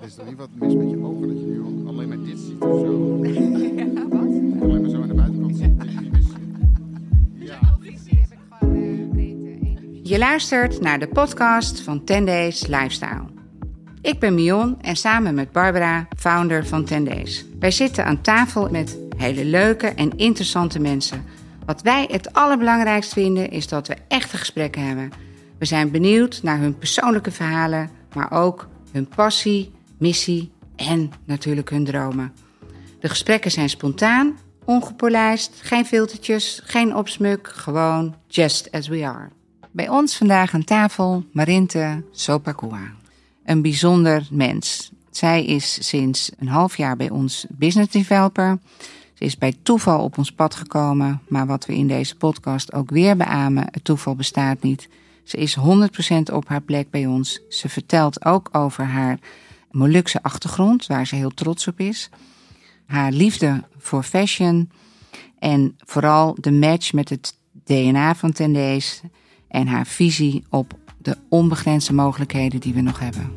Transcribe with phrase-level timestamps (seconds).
[0.00, 2.38] Er is toch niet wat mis met je ogen dat je nu alleen maar dit
[2.38, 3.14] ziet of zo?
[4.62, 5.78] Alleen maar zo aan de buitenkant ziet.
[5.78, 6.26] dat je niet mis-
[7.48, 7.58] Ja.
[10.02, 13.22] Je luistert naar de podcast van 10 Days Lifestyle.
[14.00, 17.44] Ik ben Mion en samen met Barbara, founder van 10 Days.
[17.58, 21.24] Wij zitten aan tafel met hele leuke en interessante mensen.
[21.66, 25.10] Wat wij het allerbelangrijkst vinden is dat we echte gesprekken hebben.
[25.58, 31.84] We zijn benieuwd naar hun persoonlijke verhalen, maar ook hun passie, missie en natuurlijk hun
[31.84, 32.32] dromen.
[33.00, 39.28] De gesprekken zijn spontaan, ongepolijst, geen filtertjes, geen opsmuk, gewoon just as we are.
[39.70, 42.92] Bij ons vandaag aan tafel Marinte Sopakua.
[43.44, 44.92] Een bijzonder mens.
[45.10, 48.58] Zij is sinds een half jaar bij ons business developer.
[49.14, 52.90] Ze is bij toeval op ons pad gekomen, maar wat we in deze podcast ook
[52.90, 54.88] weer beamen, het toeval bestaat niet.
[55.24, 57.40] Ze is 100% op haar plek bij ons.
[57.48, 59.18] Ze vertelt ook over haar
[59.70, 62.10] Molukse achtergrond, waar ze heel trots op is.
[62.86, 64.70] Haar liefde voor fashion
[65.38, 69.00] en vooral de match met het DNA van Tendees
[69.48, 73.34] en haar visie op de onbegrensde mogelijkheden die we nog hebben.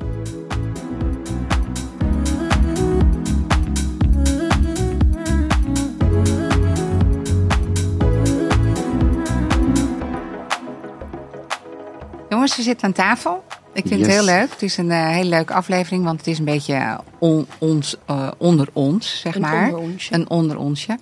[12.30, 13.44] Jongens, we zitten aan tafel.
[13.74, 14.08] Ik vind Yes.
[14.08, 14.50] het heel leuk.
[14.52, 18.28] Het is een eh, hele leuke aflevering, want het is een beetje on- ons, eh,
[18.38, 19.66] onder ons, zeg Een maar.
[19.74, 20.14] onderonsje.
[20.14, 20.98] Een onder onsje.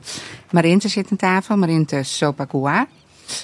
[0.51, 2.87] Marinte zit aan tafel, Marinte Sopakua.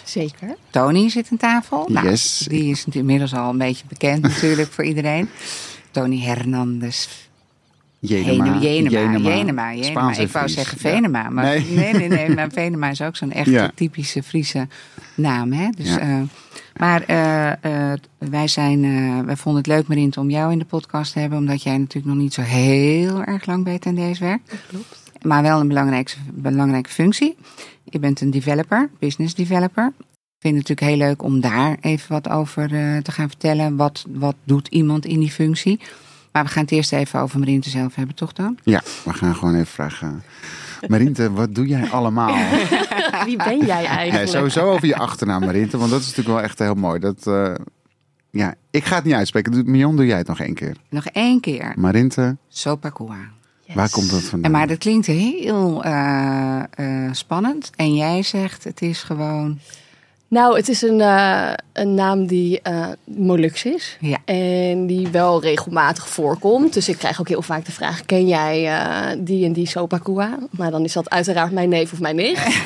[0.03, 0.55] Zeker.
[0.69, 1.85] Tony zit aan tafel.
[1.89, 2.45] Nou, Yes.
[2.49, 5.29] Die is inmiddels al een beetje bekend natuurlijk voor iedereen.
[5.91, 7.07] Tony Hernandez.
[8.01, 8.57] Jenema.
[8.59, 10.17] Jenema, Jenema, Jenema.
[10.17, 10.89] Ik wou zeggen Ja.
[10.89, 11.29] Venema.
[11.29, 11.65] Maar Nee.
[11.75, 12.29] nee, nee, nee.
[12.35, 13.71] Maar Venema is ook zo'n echte Ja.
[13.75, 14.67] typische Friese
[15.15, 15.51] naam.
[15.53, 15.69] Hè?
[15.69, 15.99] Dus, Ja.
[15.99, 16.21] eh,
[16.79, 20.65] maar eh, eh, wij, zijn, eh, wij vonden het leuk, Marint, om jou in de
[20.65, 21.37] podcast te hebben.
[21.39, 24.53] Omdat jij natuurlijk nog niet zo heel erg lang bij Tendees werkt.
[24.69, 24.99] Klopt.
[25.21, 27.35] Maar wel een belangrijke, belangrijke functie.
[27.83, 29.85] Je bent een developer, business developer.
[29.97, 33.75] Ik vind het natuurlijk heel leuk om daar even wat over eh, te gaan vertellen.
[33.75, 35.79] Wat, wat doet iemand in die functie?
[36.31, 38.57] Maar we gaan het eerst even over Marinte zelf hebben, toch dan?
[38.63, 40.23] Ja, we gaan gewoon even vragen.
[40.87, 42.35] Marinte, wat doe jij allemaal?
[43.25, 44.29] Wie ben jij Nee, eigenlijk?
[44.29, 45.77] sowieso over je achternaam, Marinte.
[45.77, 46.99] Want dat is natuurlijk wel echt heel mooi.
[46.99, 47.53] Dat, eh,
[48.29, 49.71] ja, ik ga het niet uitspreken.
[49.71, 50.75] Mion, doe jij het nog één keer.
[50.89, 51.73] Nog één keer.
[51.75, 53.17] Marinte, Sopakua.
[53.65, 53.75] Yes.
[53.75, 54.51] waar komt dat En vandaan?
[54.51, 57.69] maar dat klinkt heel eh, eh, spannend.
[57.75, 59.59] En jij zegt het is gewoon...
[60.31, 63.97] Nou, het is een, eh, een naam die eh Molux is.
[63.99, 64.17] Ja.
[64.25, 66.73] En die wel regelmatig voorkomt.
[66.73, 70.37] Dus ik krijg ook heel vaak de vraag: ken jij eh, die en die Sopakua?
[70.49, 72.43] Maar dan is dat uiteraard mijn neef of mijn nicht.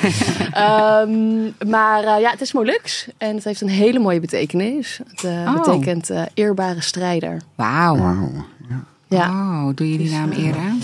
[0.53, 3.07] Ehm, maar eh, ja, het is Molux.
[3.17, 4.99] En het heeft een hele mooie betekenis.
[5.09, 5.53] Het Oh.
[5.53, 7.41] betekent eh, eerbare strijder.
[7.55, 7.97] Wauw.
[7.97, 8.31] Wauw.
[8.69, 8.83] Ja.
[9.07, 10.81] Ja, Oh, doe je die naam eer aan?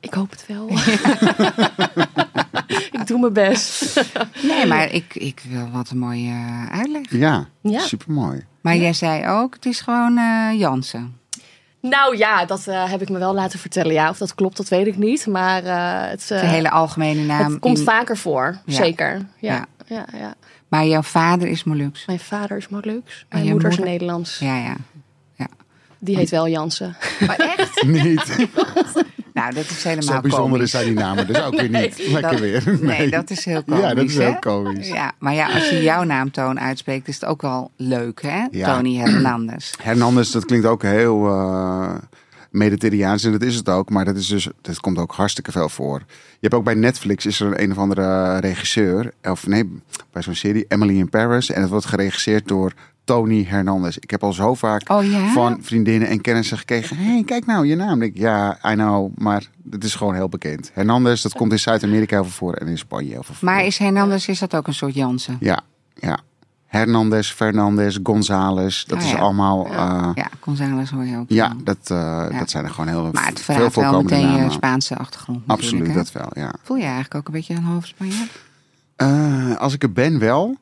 [0.00, 0.68] ik hoop het wel.
[3.00, 4.04] ik doe mijn best.
[4.42, 7.02] Nee, maar ik, ik wil wat een mooie eh, uitleg.
[7.10, 7.80] Ja, Ja.
[7.80, 8.44] supermooi.
[8.60, 11.16] Maar jij zei ook, het is gewoon eh Jansen.
[11.80, 13.92] Nou ja, dat eh, heb ik me wel laten vertellen.
[13.92, 15.26] Ja, of dat klopt, dat weet ik niet.
[15.26, 17.50] Maar eh, het, eh, De hele algemene naam.
[17.52, 18.58] het komt in- vaker voor.
[18.64, 18.74] Ja.
[18.74, 19.26] Zeker.
[19.38, 19.54] Ja,
[19.86, 20.06] Ja.
[20.12, 20.18] ja.
[20.18, 20.34] Ja,
[20.68, 22.06] Maar jouw vader is Molux.
[22.06, 23.18] Mijn vader is Molux.
[23.20, 23.92] En Mijn je moeder is moeder?
[23.94, 24.38] Nederlands.
[24.38, 24.76] Ja, ja.
[25.98, 26.96] Die heet wel Jansen.
[27.26, 27.82] Maar echt?
[27.86, 28.48] Niet.
[29.36, 30.70] Nou, dat is helemaal Zo bijzonder komisch.
[30.70, 32.08] zijn die namen dus ook weer niet.
[32.08, 32.78] Lekker Dat- weer.
[32.80, 33.82] Nee, dat is heel komisch.
[33.84, 34.88] Ja, dat is heel komisch.
[34.88, 38.46] Ja, maar ja, als je jouw naam Toon uitspreekt, is het ook wel leuk, hè?
[38.50, 38.74] Ja.
[38.76, 39.72] Tony Hernandez.
[39.82, 41.94] Hernandez, dat klinkt ook heel eh
[42.50, 43.90] Mediterraans en dat is het ook.
[43.90, 45.98] Maar dat, is dus, dat komt ook hartstikke veel voor.
[46.08, 49.12] Je hebt ook bij Netflix is er een, een of andere regisseur.
[49.22, 49.80] Of nee,
[50.12, 51.50] bij zo'n serie Emily in Paris.
[51.50, 52.72] En het wordt geregisseerd door
[53.06, 53.96] Tony Hernandez.
[53.96, 55.32] Ik heb al zo vaak Oh ja?
[55.32, 56.96] van vriendinnen en kennissen gekregen.
[56.96, 58.02] Hé, hey, kijk nou, je naam.
[58.02, 59.10] Ik, ja, I know.
[59.18, 60.70] Maar het is gewoon heel bekend.
[60.74, 62.52] Hernandez, dat komt in Zuid-Amerika heel veel voor.
[62.54, 63.48] En in Spanje heel veel voor.
[63.48, 65.36] Maar is Hernandez, is dat ook een soort Jansen?
[65.40, 65.60] Ja,
[65.94, 66.18] ja.
[66.66, 68.84] Hernandez, Fernandez, González.
[68.84, 69.66] Dat Ah, is allemaal...
[69.66, 71.24] eh, Ja, González hoor je ook.
[71.28, 74.50] ja, dat, eh, dat zijn er gewoon heel Maar het veel wel meteen namen.
[74.52, 75.40] Spaanse achtergrond.
[75.46, 76.54] Absoluut, dat wel, ja.
[76.62, 78.30] Voel je eigenlijk ook een beetje een half Spanjaard?
[78.96, 80.56] Eh, als ik er ben, wel.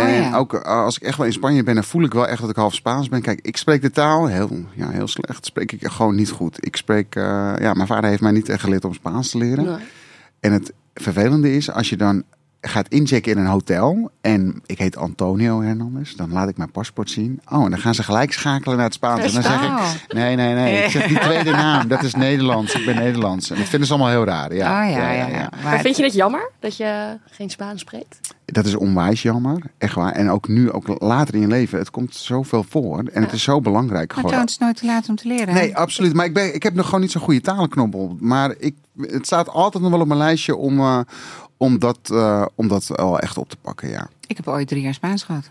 [0.00, 0.36] En Oh, ja.
[0.36, 2.50] ook eh, als ik echt wel in Spanje ben, dan voel ik wel echt dat
[2.50, 3.22] ik half Spaans ben.
[3.22, 5.46] Kijk, ik spreek de taal heel, ja, heel slecht.
[5.46, 6.66] Spreek ik gewoon niet goed.
[6.66, 7.22] Ik spreek, eh,
[7.58, 9.64] ja, mijn vader heeft mij niet echt geleerd om Spaans te leren.
[9.64, 9.76] Nee.
[10.40, 12.22] En het vervelende is, als je dan
[12.68, 17.10] gaat inchecken in een hotel en ik heet Antonio Hernandez, dan laat ik mijn paspoort
[17.10, 17.40] zien.
[17.50, 19.24] Oh, en dan gaan ze gelijk schakelen naar het Spaans.
[19.24, 20.84] En dan zeg ik, nee, nee, nee.
[20.84, 22.74] Ik zeg die tweede naam, dat is Nederlands.
[22.74, 23.50] Ik ben Nederlands.
[23.50, 24.54] En dat vinden ze allemaal heel raar.
[24.54, 25.48] Ja, oh ja, ja, ja.
[25.62, 28.20] Maar vind je het jammer dat je geen Spaans spreekt?
[28.44, 30.12] Dat is onwijs jammer, echt waar.
[30.12, 33.02] En ook nu, ook later in je leven, het komt zoveel voor.
[33.12, 34.30] En het is zo belangrijk Maar geworden.
[34.30, 35.54] Toon, het is nooit te laat om te leren.
[35.54, 36.14] Nee, absoluut.
[36.14, 38.20] Maar ik, ben, ik heb nog gewoon niet zo'n goede talenknop op.
[38.20, 41.00] Maar ik, het staat altijd nog wel op mijn lijstje om, eh,
[41.64, 44.08] om, dat, eh, om dat wel echt op te pakken, ja.
[44.26, 45.50] Ik heb ooit drie jaar Spaans gehad.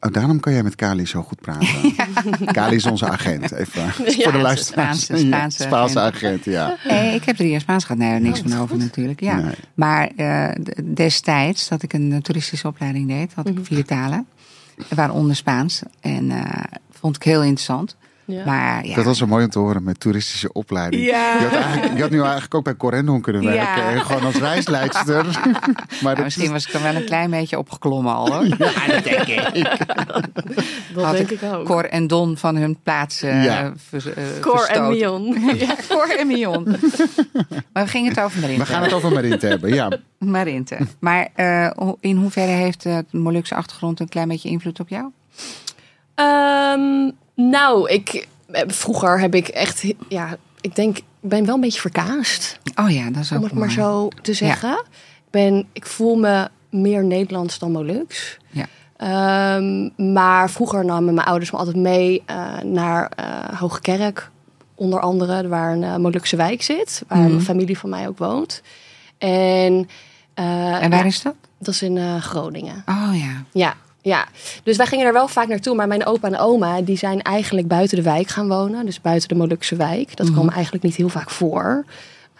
[0.00, 1.94] Oh, daarom kan jij met Kali zo goed praten.
[2.52, 5.02] Kali is onze agent, even voor de luisteraars.
[5.04, 6.44] Spaanse- Spaanse Ja, Spaanse agent.
[6.44, 6.76] ja.
[6.88, 7.98] Nee, ik heb drie jaar Spaans gehad.
[7.98, 9.20] Nee, daar niks van over natuurlijk.
[9.20, 9.34] Ja.
[9.40, 9.54] Nee.
[9.74, 10.48] Maar eh,
[10.94, 14.26] destijds, dat ik een eh, toeristische opleiding deed, had ik vier talen.
[14.88, 15.82] Waaronder Spaans.
[16.00, 17.96] En eh, vond ik heel interessant.
[18.26, 18.44] Ja.
[18.44, 21.02] Maar ja, Dat was zo mooi om te horen met toeristische opleiding.
[21.04, 21.32] Ja.
[21.38, 23.82] Je, had eigenlijk- je had nu eigenlijk ook bij Corendon kunnen werken.
[23.82, 23.90] Ja.
[23.90, 25.24] En gewoon als reisleidster.
[26.02, 28.44] maar dat misschien was ik dan wel een klein beetje opgeklommen al hoor.
[28.58, 29.64] Ja, dat denk ik.
[30.94, 31.64] Dat Had denk ik ook.
[31.66, 33.62] Cor en Don van hun plaats eh Ja.
[33.64, 33.70] eh,
[34.40, 34.88] Cor en verstoten.
[34.88, 35.56] Mion.
[35.56, 36.64] Ja, Cor en Mion.
[37.72, 38.60] maar we gingen het over Marinte.
[38.64, 39.98] we gaan het over Marinte hebben, ja.
[40.18, 40.76] Marinte.
[41.00, 41.70] Maar eh,
[42.00, 45.10] in hoeverre heeft de Molukse achtergrond een klein beetje invloed op jou?
[46.14, 51.60] Ehm, nou, ik, eh, vroeger heb ik echt, ja, ik denk, ik ben wel een
[51.60, 52.58] beetje verkaasd.
[52.74, 54.72] Oh ja, dat is ook Om het maar zo te zeggen.
[55.24, 58.38] Ik, ben, ik voel me meer Nederlands dan Molux.
[58.50, 58.66] Ja.
[58.96, 64.30] Ehm, maar vroeger namen mijn ouders me altijd mee eh, naar eh Hoge Kerk.
[64.74, 67.02] Onder andere, waar een Molukse wijk zit.
[67.08, 67.32] Waar Mhm.
[67.32, 68.62] een familie van mij ook woont.
[69.18, 69.88] En,
[70.34, 71.34] En waar ja, is dat?
[71.58, 72.82] dat is in Groningen.
[72.86, 73.44] Oh ja.
[73.52, 73.74] Ja,
[74.06, 74.26] ja.
[74.62, 75.74] Dus wij gingen er wel vaak naartoe.
[75.74, 78.84] Maar mijn opa en oma die zijn eigenlijk buiten de wijk gaan wonen.
[78.86, 80.16] Dus buiten de Molukse wijk.
[80.16, 80.34] Dat Mhm.
[80.34, 81.84] kwam eigenlijk niet heel vaak voor.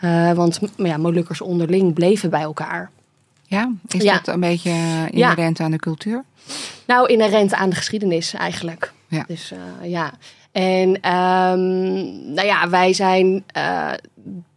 [0.01, 2.91] Eh, want ja, Molukkers onderling bleven bij elkaar.
[3.43, 4.13] Ja, is Ja.
[4.13, 4.71] dat een beetje
[5.11, 6.25] inherent aan de cultuur?
[6.87, 8.93] Nou, inherent aan de geschiedenis eigenlijk.
[9.09, 9.25] Ja.
[9.27, 10.13] Dus eh, ja.
[10.53, 13.89] En ehm, nou ja, wij zijn eh,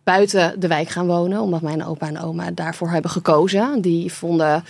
[0.03, 1.41] buiten de wijk gaan wonen.
[1.41, 3.81] Omdat mijn opa en oma daarvoor hebben gekozen.
[3.81, 4.63] Die vonden,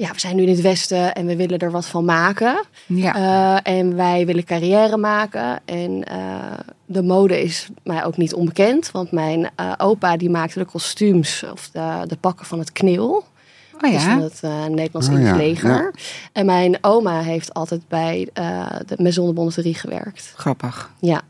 [0.00, 2.64] ja, we zijn nu in het Westen en we willen er wat van maken.
[2.86, 3.14] Ja.
[3.64, 5.60] Eh, en wij willen carrière maken.
[5.64, 6.18] En eh,
[6.86, 8.90] de mode is mij ook niet onbekend.
[8.90, 13.24] Want mijn eh, opa die maakte de kostuums of de, de pakken van het knil.
[13.74, 13.98] oh Dus ja.
[14.14, 15.68] van het eh, Nederlands Oh, Indisch ja, leger.
[15.70, 15.90] ja.
[16.32, 20.32] En mijn oma heeft altijd bij eh, de Maison de Bonneterie gewerkt.
[20.36, 20.90] Grappig.
[21.00, 21.20] Ja.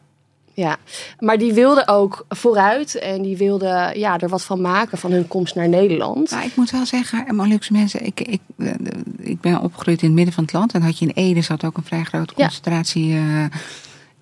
[0.55, 0.77] Ja,
[1.19, 5.29] maar die wilde ook vooruit en die wilde ja, er wat van maken van hun
[5.29, 6.31] komst naar Nederland.
[6.31, 8.73] Nou, ik moet wel zeggen, Molukse mensen, ik, ik, eh,
[9.19, 10.73] ik ben opgegroeid in het midden van het land.
[10.73, 13.15] En had je in Ede zat ook een vrij grote concentratie.
[13.15, 13.45] eh,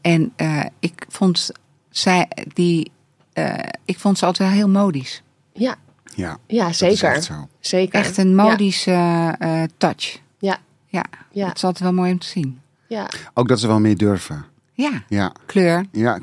[0.00, 1.50] en eh, ik vond
[1.90, 2.90] zij die,
[3.32, 3.54] eh,
[3.84, 5.22] ik vond ze altijd wel heel modisch.
[5.52, 5.75] Ja,
[6.14, 7.12] Ja, ja dat is zeker.
[7.12, 7.48] echt zo.
[7.60, 7.98] zeker.
[7.98, 10.19] Echt een modische eh, eh, touch.
[10.38, 12.60] Ja, Ja, ja, dat is altijd wel mooi om te zien.
[12.86, 13.08] ja.
[13.34, 14.44] Ook dat ze wel meer durven.
[14.84, 16.19] Ja, Ja, kleur, ja,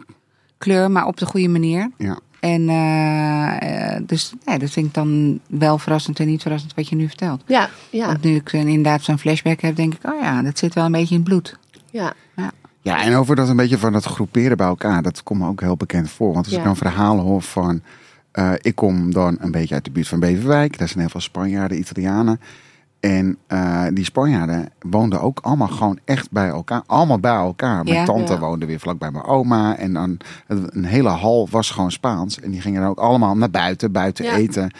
[0.57, 1.91] kleur, maar op de goede manier.
[1.97, 2.19] ja.
[2.39, 6.89] En eh, eh, dus nee, dat vind ik dan wel verrassend en niet verrassend wat
[6.89, 7.43] je nu vertelt.
[7.47, 10.57] ja, ja, Want nu ik een- inderdaad zo'n flashback heb, denk ik, oh ja, dat
[10.57, 11.57] zit wel een beetje in het bloed.
[11.91, 12.13] ja.
[12.81, 15.61] Ja, en over dat een beetje van dat groeperen bij elkaar, dat komt me ook
[15.61, 16.33] heel bekend voor.
[16.33, 16.59] Want als Ja.
[16.59, 17.81] ik dan verhalen hoor van,
[18.31, 20.77] eh, ik kom dan een beetje uit de buurt van Beverwijk.
[20.77, 22.39] Daar zijn heel veel Spanjaarden, Italianen.
[23.05, 26.83] En eh, die Spanjaarden woonden ook allemaal gewoon echt bij elkaar.
[26.85, 27.83] Allemaal bij elkaar.
[27.83, 28.05] Mijn Ja.
[28.05, 28.39] tante Ja.
[28.39, 29.77] woonde weer vlak bij mijn oma.
[29.77, 30.17] En dan
[30.47, 32.39] een hele hal was gewoon Spaans.
[32.39, 34.35] En die gingen dan ook allemaal naar buiten, buiten Ja.
[34.35, 34.71] eten.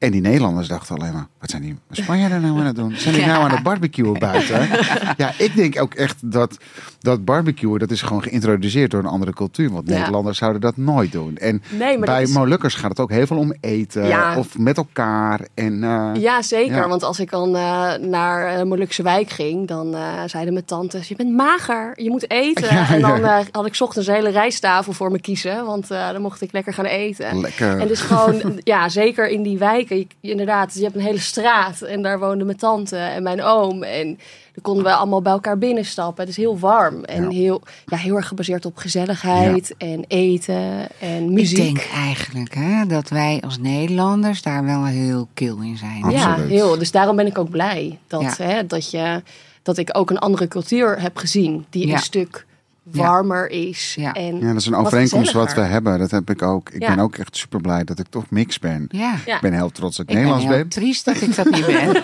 [0.00, 2.92] En die Nederlanders dachten alleen maar, wat zijn die Spanjaarden nou aan het doen?
[2.96, 4.68] Zijn die nou aan het barbecuen buiten?
[5.16, 6.56] ja, ik denk ook echt dat
[7.00, 9.70] dat barbecuen, dat is gewoon geïntroduceerd door een andere cultuur.
[9.70, 9.96] Want Ja.
[9.96, 11.36] Nederlanders zouden dat nooit doen.
[11.36, 12.32] En Nee, bij is...
[12.32, 14.38] Molukkers gaat het ook heel veel om eten Ja.
[14.38, 15.40] of met elkaar.
[15.54, 16.76] En, eh, Ja, zeker.
[16.76, 16.88] Ja.
[16.88, 21.08] Want als ik dan eh, naar uh, Molukse wijk ging, dan eh, zeiden mijn tantes:
[21.08, 22.68] Je bent mager, je moet eten.
[22.68, 26.10] En dan eh, had ik 's ochtends een hele rijsttafel voor me kiezen, want eh,
[26.12, 27.40] dan mocht ik lekker gaan eten.
[27.40, 27.78] Lekker.
[27.78, 29.89] En dus gewoon, ja, zeker in die wijken.
[29.98, 33.42] Je, je- inderdaad, je hebt een hele straat en daar woonden mijn tante en mijn
[33.42, 33.82] oom.
[33.82, 34.06] En
[34.52, 36.20] dan konden we allemaal bij elkaar binnenstappen.
[36.20, 37.28] Het is heel warm en Ja.
[37.36, 41.58] heel, ja, heel erg gebaseerd op gezelligheid en eten en muziek.
[41.58, 46.02] Ik denk eigenlijk hè, dat wij als Nederlanders daar wel heel kil in zijn.
[46.02, 46.20] Absoluut.
[46.20, 46.78] Ja, heel.
[46.78, 48.34] Dus daarom ben ik ook blij dat, Ja.
[48.44, 49.22] hè, dat, je,
[49.62, 51.64] dat ik ook een andere cultuur heb gezien.
[51.70, 51.92] Die Ja.
[51.92, 52.46] een stuk
[52.92, 53.94] warmer is.
[53.98, 54.12] Ja.
[54.12, 55.98] En Ja, dat is een overeenkomst wat we hebben.
[55.98, 56.68] Dat heb ik ook.
[56.70, 56.88] Ik Ja.
[56.94, 58.86] ben ook echt super blij dat ik toch mix ben.
[58.88, 59.14] Ja.
[59.26, 60.68] Ik ben heel trots dat ik, Ik ben Nederlands heel ben.
[60.68, 61.96] triest dat ik dat niet ben.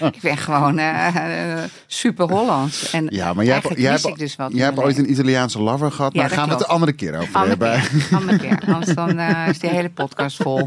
[0.14, 1.06] ik ben gewoon eh,
[1.54, 2.90] eh, super Hollands.
[2.92, 6.12] En Ja, maar jij hebt, jij ik dus jij hebt ooit een Italiaanse lover gehad.
[6.12, 7.88] Ja, maar daar gaan we het de andere keer over Andere hebben.
[8.08, 8.62] keer, andere keer.
[8.74, 10.66] Anders dan eh, is die hele podcast vol.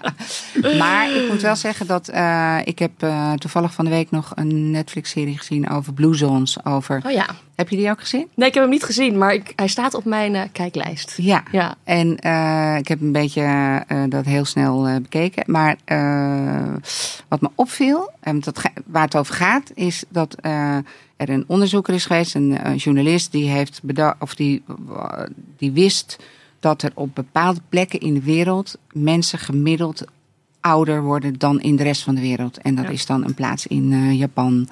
[0.78, 4.32] maar ik moet wel zeggen dat eh, ik heb eh, toevallig van de week nog
[4.34, 6.64] een Netflix-serie gezien over Blue Zones.
[6.64, 7.02] Over...
[7.06, 7.26] Oh ja.
[7.62, 8.28] Heb je die ook gezien?
[8.34, 11.14] Nee, ik heb hem niet gezien, maar ik, hij staat op mijn eh, kijklijst.
[11.16, 11.42] Ja.
[11.50, 11.74] Ja.
[11.84, 13.42] En eh, ik heb een beetje
[13.86, 15.44] eh, dat heel snel bekeken.
[15.46, 15.76] Maar
[17.28, 20.36] wat me opviel, en dat waar het over gaat, is dat
[21.16, 23.80] er een onderzoeker is geweest, een, journalist, die heeft
[24.18, 24.62] of die,
[25.56, 26.18] die wist
[26.60, 30.04] dat er op bepaalde plekken in de wereld mensen gemiddeld
[30.60, 32.58] ouder worden dan in de rest van de wereld.
[32.58, 32.90] En dat Ja.
[32.90, 34.68] is dan een plaats in Japan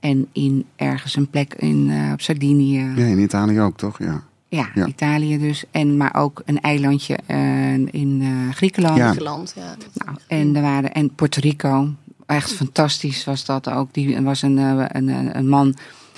[0.00, 2.92] en in ergens een plek in, eh, op Sardinië.
[2.96, 3.98] Ja, in Italië ook, toch?
[3.98, 4.22] Ja.
[4.48, 4.86] Ja, Ja.
[4.86, 5.64] Italië dus.
[5.70, 8.96] En, maar ook een eilandje eh, in eh, Griekenland.
[8.96, 9.04] Ja.
[9.06, 9.76] Griekenland, ja.
[9.94, 11.88] Nou, en, er waren, en Puerto Rico.
[12.26, 13.94] Echt fantastisch was dat ook.
[13.94, 15.74] Die was een, eh, een, een, man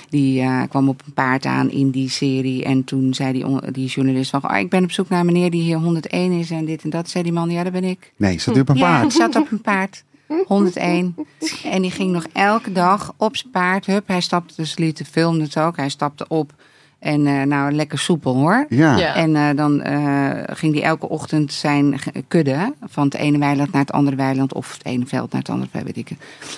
[0.09, 2.63] die eh, kwam op een paard aan in die serie.
[2.63, 4.43] En toen zei die, die journalist van...
[4.51, 6.89] Oh, ik ben op zoek naar een meneer die hier 101 is en dit en
[6.89, 7.09] dat.
[7.09, 8.13] Zei die man, ja, dat ben ik.
[8.17, 9.01] Nee, zat u op een Ja, paard?
[9.01, 10.03] die zat op een paard.
[10.47, 11.15] 101.
[11.63, 13.85] En die ging nog elke dag op zijn paard.
[13.85, 15.77] Hup, hij stapte, dus liet de film het ook.
[15.77, 16.53] Hij stapte op.
[16.99, 18.65] En eh, nou, lekker soepel hoor.
[18.69, 18.97] Ja.
[18.97, 19.15] Ja.
[19.15, 21.95] En eh, dan eh, ging hij elke ochtend zijn
[22.27, 24.53] kudde van het ene weiland naar het andere weiland.
[24.53, 26.17] Of het ene veld naar het andere veld, weet ik het.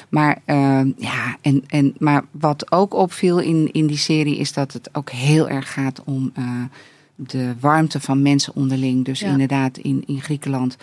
[0.10, 4.74] Maar, eh, ja, en, en, maar wat ook opviel in, in die serie is dat
[4.74, 6.44] het ook heel erg gaat om eh,
[7.16, 9.06] de warmte van mensen onderling.
[9.06, 9.28] Dus Ja.
[9.28, 10.78] inderdaad in, in Griekenland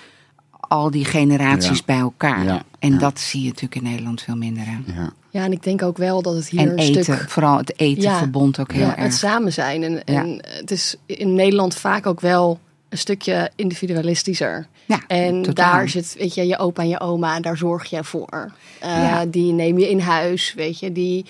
[0.72, 1.84] al die generaties Ja.
[1.86, 2.44] bij elkaar.
[2.44, 2.62] Ja.
[2.78, 2.98] En Ja.
[2.98, 4.62] dat zie je natuurlijk in Nederland veel minder.
[4.66, 4.76] Hè?
[5.00, 5.12] Ja.
[5.30, 7.30] Ja, en ik denk ook wel dat het hier En een eten, stuk...
[7.30, 8.18] vooral het eten Ja.
[8.18, 9.02] verbond ook heel ja, erg.
[9.04, 9.82] het samen zijn.
[9.82, 14.66] En, en het is in Nederland vaak ook wel een stukje individualistischer.
[14.86, 15.72] Ja, En totaal.
[15.72, 18.52] daar zit, weet je, je opa en je oma, daar zorg je voor.
[18.80, 19.26] Eh, Ja.
[19.26, 20.92] Die neem je in huis, weet je.
[20.92, 21.24] Die,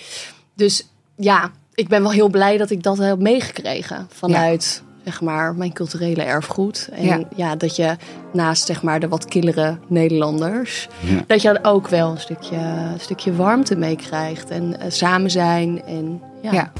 [0.54, 5.54] dus ja, ik ben wel heel blij dat ik dat heb meegekregen vanuit, zeg maar,
[5.54, 6.88] mijn culturele erfgoed.
[6.92, 7.21] En Ja.
[7.37, 7.56] ja.
[7.56, 7.97] dat je
[8.32, 11.23] naast, zeg maar, de wat killere Nederlanders, Ja.
[11.26, 14.50] dat je dan ook wel een stukje, een stukje warmte meekrijgt.
[14.50, 16.52] En eh, samen zijn en ja.
[16.52, 16.73] Ja.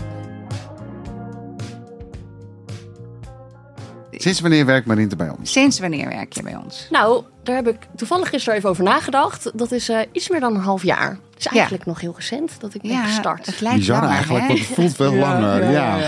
[4.11, 5.52] Sinds wanneer werkt Marinte bij ons?
[5.52, 6.87] Sinds wanneer werk je bij ons?
[6.91, 9.50] Nou, daar heb ik toevallig gisteren even over nagedacht.
[9.59, 11.19] Dat is eh, iets meer dan een half jaar.
[11.37, 13.47] Dus eigenlijk nog heel recent dat ik ben gestart.
[13.47, 14.49] het lijkt Bizar langer, eigenlijk, hè?
[14.55, 15.71] want het voelt wel langer.
[15.71, 15.99] Ja,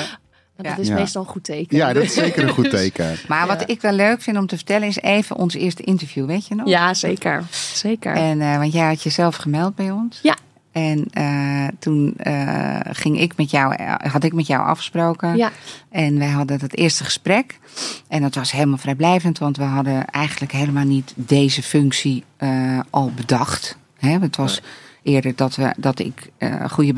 [0.57, 0.95] Maar dat is Ja.
[0.95, 1.77] meestal een goed teken.
[1.77, 3.17] ja dat is zeker een goed teken.
[3.29, 6.47] Maar wat ik wel leuk vind om te vertellen is even ons eerste interview, weet
[6.47, 6.69] je nog?
[6.69, 7.45] Ja, zeker.
[7.75, 8.15] Zeker.
[8.15, 10.19] En, eh, want jij had jezelf gemeld bij ons.
[10.23, 10.37] Ja.
[10.73, 15.37] En eh, toen eh, ging ik met jou, had ik met jou afgesproken.
[15.37, 15.51] Ja.
[15.91, 17.59] En wij hadden het eerste gesprek.
[18.09, 23.13] En dat was helemaal vrijblijvend, want we hadden eigenlijk helemaal niet deze functie eh, al
[23.17, 23.77] bedacht.
[23.99, 24.19] Hè?
[24.19, 24.61] Het was
[25.03, 26.93] eerder dat, we, dat ik eh goede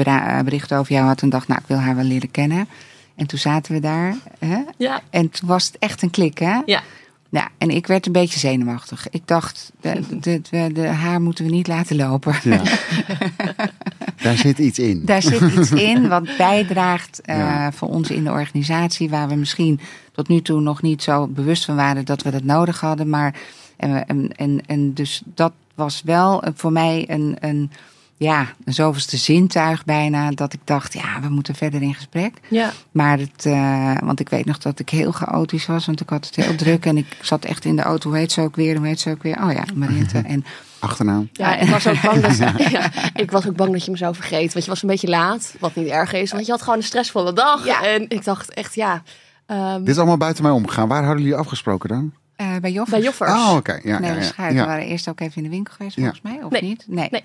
[0.44, 2.68] berichten over jou had en dacht, nou, ik wil haar wel leren kennen.
[3.16, 4.16] En toen zaten we daar.
[4.38, 4.58] Hè?
[4.76, 5.00] Ja.
[5.10, 6.60] En toen was het echt een klik, hè?
[6.64, 6.82] Ja.
[7.30, 9.06] Ja, en ik werd een beetje zenuwachtig.
[9.10, 12.34] Ik dacht, de, de, de, de haar moeten we niet laten lopen.
[12.42, 12.62] Ja.
[14.22, 15.02] Daar zit iets in.
[15.04, 17.72] Daar zit iets in wat bijdraagt eh, Ja.
[17.72, 19.80] voor ons in de organisatie, waar we misschien
[20.12, 23.08] tot nu toe nog niet zo bewust van waren dat we dat nodig hadden.
[23.08, 23.34] Maar
[23.76, 27.70] en, en, en dus dat was wel eh, voor mij een, een,
[28.16, 32.34] ja, een zoveelste zintuig bijna, dat ik dacht, ja, we moeten verder in gesprek.
[32.48, 32.72] Ja.
[32.90, 36.26] Maar het, eh, want ik weet nog dat ik heel chaotisch was, want ik had
[36.26, 38.08] het heel druk en ik zat echt in de auto.
[38.08, 38.76] Hoe heet ze ook weer?
[38.76, 39.42] Hoe heet ze ook weer?
[39.42, 40.18] Oh ja, Marinte.
[40.18, 40.44] En
[40.78, 41.28] Achternaam.
[41.32, 42.36] Ja, ik was ook bang dat,
[42.70, 44.52] ja, ik was ook bang dat je me zou vergeten.
[44.52, 46.32] Want je was een beetje laat, wat niet erg is.
[46.32, 47.64] Want je had gewoon een stressvolle dag.
[47.64, 47.84] Ja.
[47.84, 49.02] En ik dacht echt, ja...
[49.46, 50.88] ehm, Dit is allemaal buiten mij omgegaan.
[50.88, 52.12] Waar hadden jullie afgesproken dan?
[52.36, 52.96] eh, bij Joffers.
[52.96, 53.32] bij Joffers.
[53.32, 53.80] Oh, oké.
[53.82, 54.48] Ja, nee, ja.
[54.48, 56.02] We waren eerst ook even in de winkel geweest, Ja.
[56.02, 56.62] volgens mij, of Nee.
[56.62, 56.84] niet?
[56.88, 57.08] Nee.
[57.10, 57.24] Nee.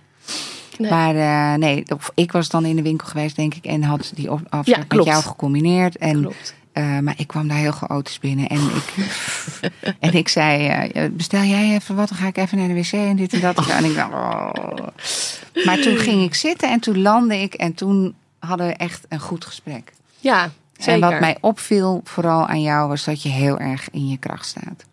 [0.78, 0.90] Nee.
[0.90, 4.12] Maar eh, nee, of ik was dan in de winkel geweest, denk ik, en had
[4.16, 5.98] die afspraak met jou gecombineerd.
[5.98, 6.56] En, Klopt.
[6.72, 8.94] eh, maar ik kwam daar heel chaotisch binnen en ik,
[10.00, 12.92] en ik zei, eh, bestel jij even wat, dan ga ik even naar de wc
[12.92, 13.68] en dit en dat.
[13.70, 14.88] En ik dacht, oh.
[15.66, 19.20] Maar toen ging ik zitten en toen landde ik en toen hadden we echt een
[19.20, 19.94] goed gesprek.
[20.20, 20.94] Ja, zeker.
[20.94, 24.46] En wat mij opviel, vooral aan jou, was dat je heel erg in je kracht
[24.46, 24.86] staat.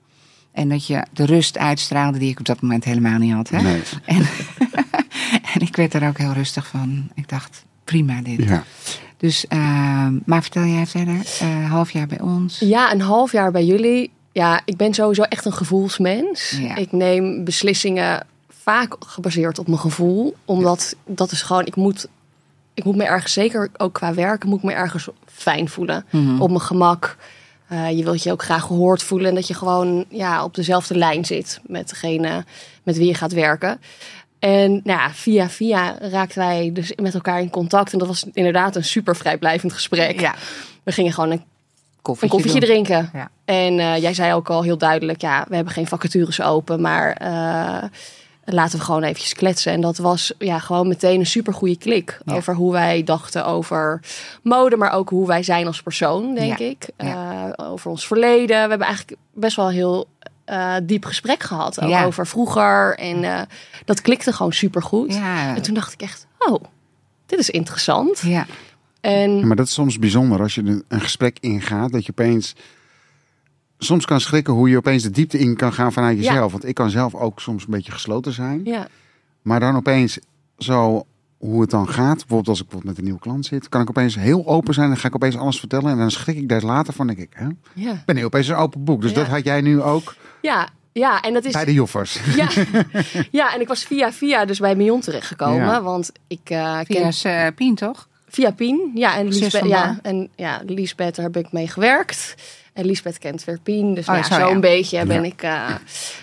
[0.58, 3.48] En dat je de rust uitstraalde die ik op dat moment helemaal niet had.
[3.48, 3.60] Hè?
[3.60, 3.82] Nee.
[4.04, 4.16] En,
[5.54, 7.10] en ik werd er ook heel rustig van.
[7.14, 8.44] Ik dacht, prima dit.
[8.44, 8.64] Ja.
[9.16, 12.58] Dus, eh, maar vertel jij verder, eh half jaar bij ons.
[12.58, 14.10] Ja, een half jaar bij jullie.
[14.32, 16.50] Ja, ik ben sowieso echt een gevoelsmens.
[16.50, 16.76] Ja.
[16.76, 20.36] Ik neem beslissingen vaak gebaseerd op mijn gevoel.
[20.44, 22.08] Omdat dat is gewoon, ik moet
[22.74, 26.04] ik moet me ergens, zeker ook qua werken, moet ik me ergens fijn voelen.
[26.10, 26.40] Mhm.
[26.40, 27.16] Op mijn gemak.
[27.68, 30.96] Eh, je wilt je ook graag gehoord voelen en dat je gewoon ja, op dezelfde
[30.96, 32.44] lijn zit met degene
[32.82, 33.80] met wie je gaat werken.
[34.38, 37.92] En nou ja, via via raakten wij dus met elkaar in contact.
[37.92, 40.20] En dat was inderdaad een super vrijblijvend gesprek.
[40.20, 40.34] Ja,
[40.82, 41.44] We gingen gewoon een,
[42.02, 42.84] koffietje, een koffietje doen.
[42.84, 43.10] drinken.
[43.12, 43.30] Ja.
[43.44, 47.12] En eh, jij zei ook al heel duidelijk, ja, we hebben geen vacatures open, maar
[47.12, 47.88] eh,
[48.54, 49.72] laten we gewoon eventjes kletsen.
[49.72, 52.34] En dat was ja, gewoon meteen een super goede klik Ja.
[52.34, 54.00] over hoe wij dachten over
[54.42, 56.64] mode, maar ook hoe wij zijn als persoon, denk Ja.
[56.64, 56.88] ik.
[56.96, 58.46] Eh, over ons verleden.
[58.62, 60.08] We hebben eigenlijk best wel een heel
[60.44, 62.98] eh, diep gesprek gehad ook over vroeger.
[62.98, 63.40] En eh,
[63.84, 65.14] dat klikte gewoon super goed.
[65.14, 65.54] Ja.
[65.56, 66.62] En toen dacht ik echt, oh,
[67.26, 68.18] dit is interessant.
[68.20, 68.46] Ja.
[69.00, 72.54] En maar dat is soms bijzonder als je een- een gesprek ingaat, dat je opeens
[73.78, 76.22] soms kan schrikken hoe je opeens de diepte in kan gaan vanuit Ja.
[76.32, 76.52] jezelf.
[76.52, 78.60] Want ik kan zelf ook soms een beetje gesloten zijn.
[78.64, 78.88] ja,
[79.42, 80.18] Maar dan opeens
[80.58, 81.06] zo
[81.38, 82.16] hoe het dan gaat.
[82.16, 84.88] Bijvoorbeeld als ik bijvoorbeeld met een nieuwe klant zit, kan ik opeens heel open zijn.
[84.88, 85.90] Dan ga ik opeens alles vertellen.
[85.90, 87.06] En dan schrik ik daar later van.
[87.06, 87.46] denk ik, hè?
[87.74, 89.00] ja, ik ben heel opeens een open boek.
[89.02, 89.16] Dus Ja.
[89.16, 92.20] dat had jij nu ook ja, ja, en dat is bij de joffers.
[92.36, 92.48] Ja.
[93.30, 95.64] ja, en ik was via via dus bij Mion terechtgekomen.
[95.66, 95.82] Ja.
[95.82, 98.08] Want ik eh Via ken uh, Pien, toch?
[98.28, 98.90] via Pien.
[98.94, 102.34] Ja, en Lisbeth, van ja, en ja, Lisbeth, daar heb ik mee gewerkt.
[102.78, 103.94] En Lisbeth kent weer Pien.
[103.94, 104.60] Dus Oh, nou ja, zo, zo'n ja.
[104.60, 105.28] beetje ben Ja.
[105.28, 105.70] ik, eh,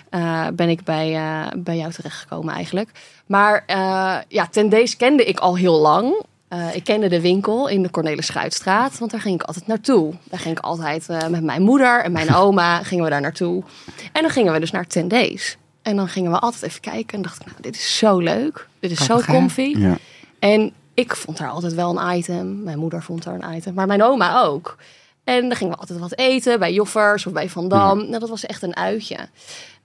[0.09, 2.89] eh, ben ik bij, eh, bij jou terechtgekomen eigenlijk.
[3.25, 6.23] Maar eh, ja, ten deze kende ik al heel lang.
[6.47, 10.13] Eh, ik kende de winkel in de Cornelis Schuitstraat, want daar ging ik altijd naartoe.
[10.23, 13.63] Daar ging ik altijd eh, met mijn moeder en mijn oma gingen we daar naartoe.
[14.11, 15.57] En dan gingen we dus naar Ten Days.
[15.81, 18.67] En dan gingen we altijd even kijken en dacht ik, nou, dit is zo leuk.
[18.79, 19.73] Dit is zo comfy.
[19.77, 19.97] Ja.
[20.39, 22.63] En ik vond daar altijd wel een item.
[22.63, 23.73] Mijn moeder vond daar een item.
[23.73, 24.77] Maar mijn oma ook.
[25.25, 27.97] En dan gingen we altijd wat eten bij Joffers of bij Van Dam.
[27.97, 29.17] Nou, dat was echt een uitje.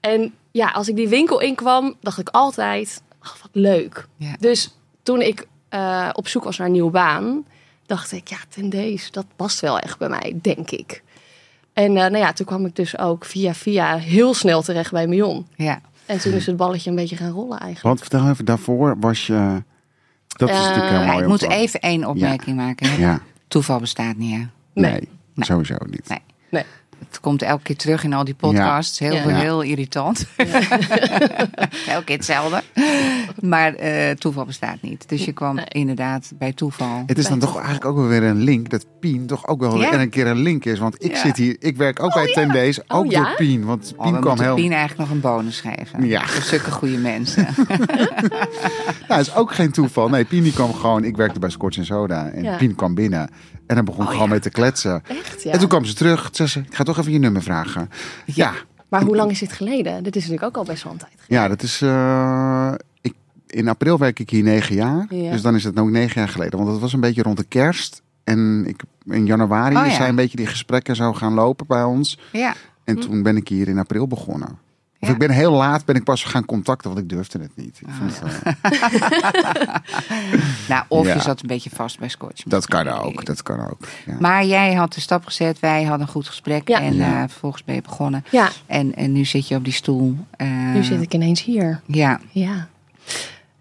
[0.01, 4.07] En ja, als ik die winkel inkwam, dacht ik altijd, ach, wat leuk.
[4.17, 4.37] Ja.
[4.39, 7.45] Dus toen ik eh, op zoek was naar een nieuwe baan,
[7.87, 11.03] dacht ik, ja, ten deze, dat past wel echt bij mij, denk ik.
[11.73, 15.07] En eh, nou ja, toen kwam ik dus ook via via heel snel terecht bij
[15.07, 15.47] Mion.
[15.57, 15.81] Ja.
[16.07, 17.83] En toen is het balletje een beetje gaan rollen eigenlijk.
[17.83, 19.63] Want vertel even, daarvoor was je...
[20.27, 21.23] Dat is Eh, natuurlijk heel ja, mooi.
[21.23, 22.91] ik moet even één opmerking maken.
[22.91, 22.97] hè.
[22.97, 24.47] Ja, Toeval bestaat niet, hè?
[24.75, 25.09] nee, Nee.
[25.45, 26.09] Sowieso niet.
[26.09, 26.19] Nee.
[26.51, 26.65] Nee.
[27.09, 28.99] Het komt elke keer terug in al die podcasts.
[28.99, 29.29] Heel, Ja.
[29.29, 30.27] heel irritant.
[31.89, 32.63] elke keer hetzelfde.
[33.41, 35.09] Maar eh, toeval bestaat niet.
[35.09, 35.65] Dus je kwam Nee.
[35.69, 37.03] inderdaad bij toeval.
[37.07, 39.79] Het is dan toch eigenlijk ook wel weer een link dat Pien toch ook wel
[39.81, 39.91] Ja.
[39.91, 40.79] weer een keer een link is.
[40.79, 41.19] Want ik Ja.
[41.21, 43.25] zit hier, ik werk ook bij Ten Days, ook Oh, ja?
[43.25, 43.65] door Pien.
[43.65, 44.55] Want Oh, Pien we kwam heel...
[44.55, 46.07] Pien eigenlijk nog een bonus geven.
[46.07, 46.27] Ja.
[46.27, 47.47] Voor zulke goede mensen.
[49.09, 50.09] Nou, het is ook geen toeval.
[50.09, 52.29] Nee, Pien die kwam gewoon, ik werkte bij Scotch en Soda.
[52.29, 52.57] En Ja.
[52.57, 53.31] Pien kwam binnen.
[53.71, 54.33] En dan begon ik Oh, gewoon ja.
[54.33, 55.03] mee te kletsen.
[55.09, 55.53] Echt, ja.
[55.53, 56.29] En toen kwam ze terug.
[56.33, 57.91] Zei ze, ik ga toch even je nummer vragen.
[58.27, 58.53] Ja,
[58.89, 60.03] Maar hoe lang is dit geleden?
[60.03, 61.37] Dit is natuurlijk ook al best wel een tijd geleden.
[61.43, 61.83] ja dat is...
[61.83, 63.15] eh, ik,
[63.47, 65.07] in april werk ik hier negen jaar.
[65.15, 65.31] Ja.
[65.31, 66.59] Dus dan is het ook negen jaar geleden.
[66.59, 68.03] Want dat was een beetje rond de kerst.
[68.25, 72.19] En ik, in januari Oh, zijn een beetje die gesprekken zo gaan lopen bij ons.
[72.33, 72.55] ja.
[72.85, 73.01] En Hm.
[73.01, 74.59] toen ben ik hier in april begonnen.
[75.03, 75.15] Of Ja.
[75.15, 77.81] ik ben heel laat ben ik pas gaan contacten, want ik durfde het niet.
[77.81, 79.75] Ik Ah, vond het, eh,
[80.69, 81.15] Nou, of Ja.
[81.15, 82.43] je zat een beetje vast bij Scotch.
[82.47, 83.79] dat kan ook, dat kan ook.
[84.07, 84.17] Ja.
[84.19, 85.61] Maar jij had de stap gezet.
[85.61, 86.69] Wij hadden een goed gesprek.
[86.69, 86.81] Ja.
[86.81, 87.23] En Ja.
[87.23, 88.25] eh, vervolgens ben je begonnen.
[88.31, 90.17] Ja, En, en nu zit je op die stoel.
[90.37, 91.81] Eh, nu zit ik ineens hier.
[91.87, 92.69] Ja, Ja.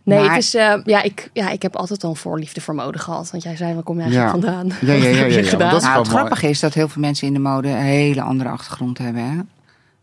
[0.04, 2.76] Nee, Maar- het is, eh, ja, ik, ja, ik heb altijd al een voorliefde voor
[2.76, 3.32] mode gehad.
[3.32, 4.42] Want jij zei, waar kom je eigenlijk Ja.
[4.42, 4.68] vandaan?
[4.82, 7.28] Ja, ja, ja, Wat ja, dat is nou, het grappige is dat heel veel mensen
[7.28, 9.24] in de mode een hele andere achtergrond hebben.
[9.24, 9.38] Hè?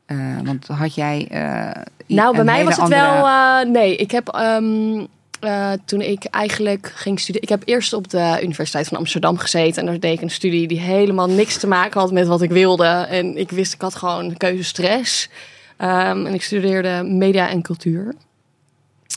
[0.06, 1.26] Eh, want had jij.
[1.30, 3.26] eh, Nou, bij mij was het andere- wel.
[3.26, 4.28] eh, nee, ik heb.
[4.28, 5.04] ehm,
[5.40, 7.42] eh, toen ik eigenlijk ging studeren.
[7.42, 9.80] Ik heb eerst op de Universiteit van Amsterdam gezeten.
[9.80, 12.50] En daar deed ik een studie die helemaal niks te maken had met wat ik
[12.50, 12.86] wilde.
[12.86, 15.28] En ik wist, ik had gewoon keuzestress.
[15.76, 18.14] Ehm, en ik studeerde media en cultuur.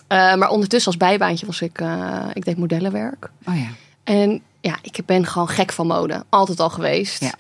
[0.08, 1.82] Maar ondertussen als bijbaantje was ik.
[2.34, 3.30] ik deed modellenwerk.
[3.48, 3.68] Oh ja.
[4.04, 6.24] En ja, ik ben gewoon gek van mode.
[6.30, 7.22] Altijd al geweest.
[7.22, 7.34] Ja.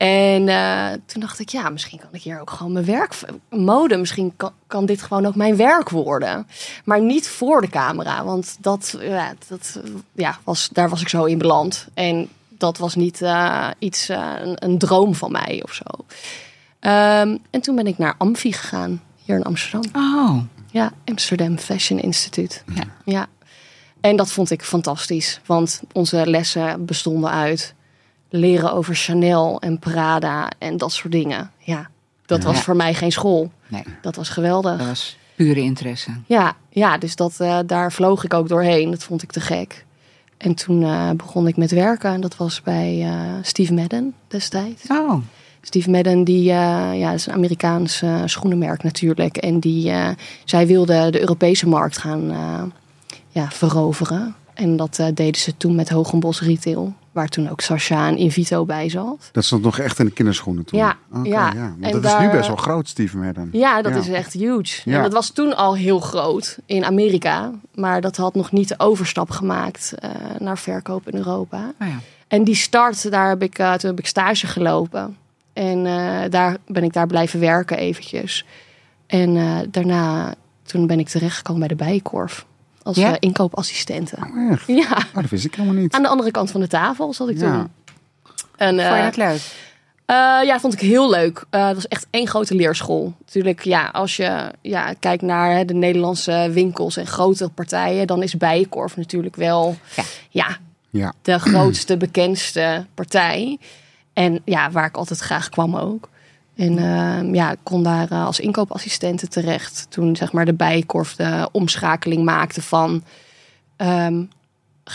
[0.00, 3.18] En eh, toen dacht ik, ja, misschien kan ik hier ook gewoon mijn werk...
[3.50, 6.46] Mode, misschien kan, kan dit gewoon ook mijn werk worden.
[6.84, 8.24] Maar niet voor de camera.
[8.24, 9.80] Want dat, ja, dat,
[10.12, 11.86] ja, was, daar was ik zo in beland.
[11.94, 16.04] En dat was niet eh, iets, eh, een, een droom van mij of zo.
[16.78, 19.90] Ehm, en toen ben ik naar Amfi gegaan, hier in Amsterdam.
[19.96, 22.60] Oh, Ja, Amsterdam Fashion Institute.
[22.74, 22.84] Ja.
[23.04, 23.26] ja.
[24.00, 25.40] En dat vond ik fantastisch.
[25.46, 27.74] Want onze lessen bestonden uit
[28.30, 31.50] leren over Chanel en Prada en dat soort dingen.
[31.58, 31.90] Ja,
[32.26, 32.62] dat was Ja.
[32.62, 33.50] voor mij geen school.
[33.68, 33.82] nee.
[34.02, 34.78] Dat was geweldig.
[34.78, 36.10] Dat was pure interesse.
[36.26, 38.90] Ja, ja dus dat, eh, daar vloog ik ook doorheen.
[38.90, 39.84] Dat vond ik te gek.
[40.36, 42.10] En toen eh, begon ik met werken.
[42.12, 43.12] En dat was bij eh,
[43.42, 44.86] Steve Madden destijds.
[44.88, 45.14] Oh,
[45.62, 49.36] Steve Madden, die, ja, dat is een Amerikaans schoenenmerk natuurlijk.
[49.36, 49.92] En die,
[50.44, 52.32] zij wilde de Europese markt gaan
[53.28, 54.34] ja, veroveren.
[54.54, 56.94] En dat deden ze toen met Hogenbos Retail.
[57.12, 59.28] Waar toen ook Sasha en Invito bij zat.
[59.32, 60.78] Dat stond nog echt in de kinderschoenen toen.
[60.78, 61.52] Ja, ja.
[61.52, 61.52] ja.
[61.54, 63.48] Want En dat is nu best wel groot, Steven Madden.
[63.52, 63.98] Ja, dat Ja.
[63.98, 64.90] is echt huge.
[64.90, 64.96] Ja.
[64.96, 67.50] En dat was toen al heel groot in Amerika.
[67.74, 71.72] Maar dat had nog niet de overstap gemaakt eh, naar verkoop in Europa.
[71.80, 71.98] Oh ja.
[72.28, 75.16] En die start, daar heb ik, eh, toen heb ik stage gelopen.
[75.52, 78.44] En eh, daar ben ik daar blijven werken eventjes.
[79.06, 82.46] En eh, daarna, toen ben ik terechtgekomen bij de Bijenkorf.
[82.82, 83.10] Als Ja?
[83.10, 84.16] eh, inkoopassistente.
[84.34, 84.66] Oh, echt?
[84.66, 85.92] Ja, Oh, dat wist ik helemaal niet.
[85.94, 87.50] aan de andere kant van de tafel zat ik Ja.
[87.52, 87.68] toen.
[88.56, 89.40] En, Vond je eh, dat leuk?
[90.06, 91.44] eh, ja, vond ik heel leuk.
[91.50, 93.14] Het was echt één grote leerschool.
[93.18, 98.22] Natuurlijk, ja, als je ja, kijkt naar hè, de Nederlandse winkels en grote partijen, dan
[98.22, 100.02] is Bijenkorf natuurlijk wel Ja.
[100.30, 100.56] ja.
[100.90, 101.12] Ja.
[101.22, 103.58] de grootste, bekendste partij.
[104.12, 106.08] En ja, waar ik altijd graag kwam ook.
[106.60, 109.86] En eh, ja, ik kon daar eh, als inkoopassistente terecht.
[109.88, 113.04] Toen zeg maar de Bijenkorf de omschakeling maakte van...
[113.76, 114.22] ehm,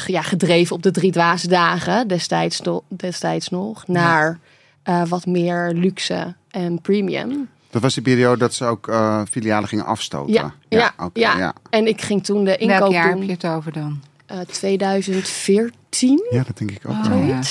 [0.08, 3.88] ja, gedreven op de drie dwaze dagen destijds, destijds nog...
[3.88, 4.40] naar
[4.84, 7.50] eh, wat meer luxe en premium.
[7.70, 10.34] Dat was die periode dat ze ook eh, filialen gingen afstoten.
[10.34, 11.38] Ja, ja, ja.
[11.38, 11.54] ja.
[11.70, 13.20] En ik ging toen de Welk inkoop jaar doen.
[13.20, 14.02] heb je het over dan?
[14.26, 16.28] eh, 2014.
[16.30, 17.42] Ja, dat denk ik ook Oh, wel.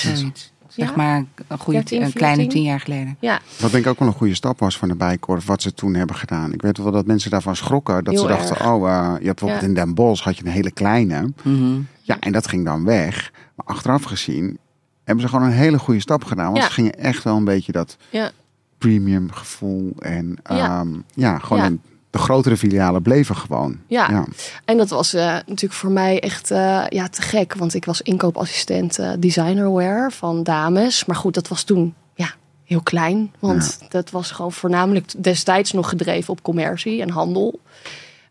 [0.75, 0.85] Ja.
[0.85, 1.01] Zeg Ja.
[1.01, 2.49] maar een, goede, 13, een kleine 14.
[2.61, 3.17] tien jaar geleden.
[3.19, 5.73] Ja, Wat denk ik ook wel een goede stap was van de Bijkorf, wat ze
[5.73, 6.53] toen hebben gedaan.
[6.53, 8.03] Ik weet wel dat mensen daarvan schrokken.
[8.03, 8.67] Dat Heel ze dachten, erg.
[8.67, 9.67] oh, eh, je hebt bijvoorbeeld Ja.
[9.67, 11.31] in Den Bosch had je een hele kleine.
[11.43, 11.79] Mhm.
[12.01, 13.31] Ja, en dat ging dan weg.
[13.55, 14.57] Maar achteraf gezien
[15.03, 16.45] hebben ze gewoon een hele goede stap gedaan.
[16.45, 16.63] Want Ja.
[16.67, 18.31] ze gingen echt wel een beetje dat ja.
[18.77, 19.93] premium gevoel.
[19.99, 20.55] En Ja.
[20.55, 20.83] ja,
[21.13, 21.65] ja gewoon Ja.
[21.69, 21.81] een-
[22.15, 23.77] de grotere filialen bleven gewoon.
[23.87, 24.09] Ja.
[24.09, 24.25] ja.
[24.65, 27.55] En dat was eh, natuurlijk voor mij echt eh, ja, te gek.
[27.55, 31.05] Want ik was inkoopassistent eh, designerwear van dames.
[31.05, 32.31] Maar goed, dat was toen ja,
[32.63, 33.31] heel klein.
[33.39, 37.59] Want dat was gewoon voornamelijk destijds nog gedreven op commercie en handel.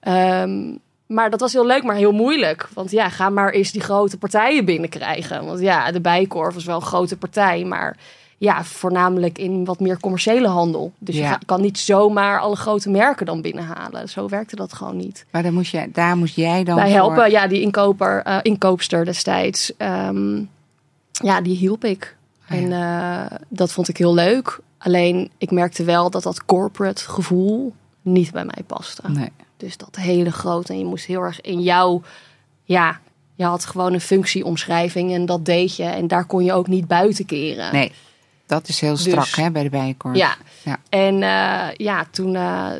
[0.00, 2.68] Ehm, maar dat was heel leuk, maar heel moeilijk.
[2.74, 5.44] Want ja, ga maar eens die grote partijen binnenkrijgen.
[5.44, 7.64] Want ja, de Bijenkorf was wel een grote partij.
[7.64, 7.96] Maar
[8.38, 10.92] ja, voornamelijk in wat meer commerciële handel.
[10.98, 11.38] Dus je Ja.
[11.46, 14.08] kan niet zomaar alle grote merken dan binnenhalen.
[14.08, 15.26] Zo werkte dat gewoon niet.
[15.30, 19.04] Maar dan moest je, daar moest jij dan voor- helpen, ja, die inkoper, eh, inkoopster
[19.04, 19.72] destijds.
[19.76, 20.42] ehm,
[21.10, 22.16] ja, die hielp ik.
[22.48, 22.56] Ah.
[22.56, 24.58] En eh, dat vond ik heel leuk.
[24.78, 29.02] Alleen ik merkte wel dat dat corporate gevoel niet bij mij paste.
[29.08, 29.28] Nee.
[29.56, 30.72] Dus dat hele grote.
[30.72, 32.02] En je moest heel erg in jouw.
[32.64, 33.00] Ja,
[33.34, 35.84] je had gewoon een functieomschrijving en dat deed je.
[35.84, 37.72] En daar kon je ook niet buiten keren.
[37.72, 37.92] nee,
[38.46, 40.16] dat is heel strak Dus- hè, bij de Bijenkorf.
[40.16, 40.36] Ja.
[40.62, 40.78] Ja.
[40.88, 42.70] En eh, ja, toen, eh,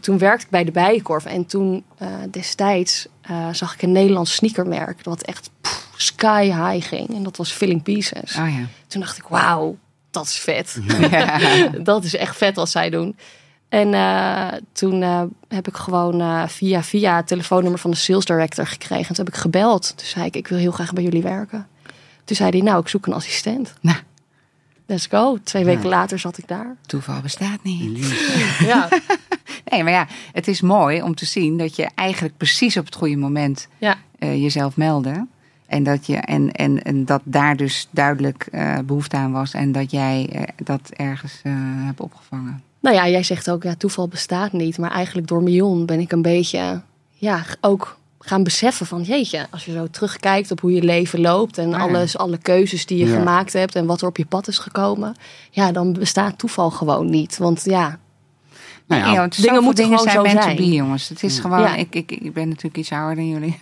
[0.00, 1.24] toen werkte ik bij de Bijenkorf.
[1.24, 3.06] En toen eh, destijds
[3.52, 5.04] zag ik een Nederlands sneakermerk.
[5.04, 7.14] Dat echt pff, sky high ging.
[7.14, 8.36] En dat was Filling Pieces.
[8.36, 8.66] Oh ja.
[8.86, 9.76] Toen dacht ik, wauw,
[10.10, 10.80] dat is vet.
[11.82, 13.16] dat is echt vet wat zij doen.
[13.68, 13.90] En
[14.72, 15.02] toen
[15.48, 19.08] heb ik gewoon via via het telefoonnummer van de sales director gekregen.
[19.08, 19.92] En toen heb ik gebeld.
[19.96, 21.66] Toen zei ik, ik wil heel graag bij jullie werken.
[22.24, 23.72] Toen zei hij, nou, ik zoek een assistent.
[23.80, 23.98] Nou.
[24.90, 25.38] Let's go.
[25.42, 26.76] Twee weken later zat ik daar.
[26.86, 27.98] Toeval bestaat niet.
[28.58, 28.88] Ja,
[29.70, 32.94] Nee, maar ja, het is mooi om te zien dat je eigenlijk precies op het
[32.94, 33.96] goede moment ja.
[34.18, 35.26] eh, jezelf meldde.
[35.66, 39.54] En dat, je, en, en, en dat daar dus duidelijk eh, behoefte aan was.
[39.54, 42.62] En dat jij eh, dat ergens eh, hebt opgevangen.
[42.80, 44.78] Nou ja, jij zegt ook, ja, toeval bestaat niet.
[44.78, 49.64] Maar eigenlijk door Mion ben ik een beetje, ja, ook gaan beseffen van, jeetje, als
[49.64, 51.78] je zo terugkijkt op hoe je leven loopt en ja.
[51.78, 53.18] alles, alle keuzes die je Ja.
[53.18, 55.14] gemaakt hebt en wat er op je pad is gekomen,
[55.50, 57.36] ja, dan bestaat toeval gewoon niet.
[57.38, 57.98] Want ja,
[58.86, 60.56] Nou ja, want dingen moeten dingen gewoon zijn zo meant zijn.
[60.56, 61.08] to be, jongens.
[61.08, 61.74] Het is gewoon, Ja.
[61.76, 63.58] ik, ik, ik ben natuurlijk iets ouder dan jullie.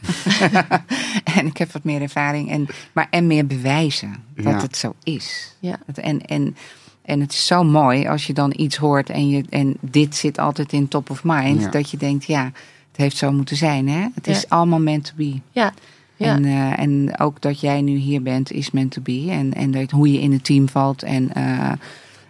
[1.39, 2.51] en ik heb wat meer ervaring.
[2.51, 4.61] En, maar, en meer bewijzen dat Ja.
[4.61, 5.55] het zo is.
[5.59, 5.79] Ja.
[5.87, 6.57] Het- En, en,
[7.03, 10.39] en het is zo mooi als je dan iets hoort en, je, en dit zit
[10.39, 11.63] altijd in top of mind.
[11.63, 11.69] Ja.
[11.71, 12.53] Dat je denkt, ja,
[12.99, 13.89] heeft zo moeten zijn.
[13.89, 14.07] Hè?
[14.15, 15.41] Het is allemaal meant to be.
[15.51, 15.73] ja,
[16.17, 19.27] ja, En, eh, en ook dat jij nu hier bent is meant to be.
[19.31, 21.03] En, en dat, hoe je in het team valt.
[21.03, 21.73] En eh,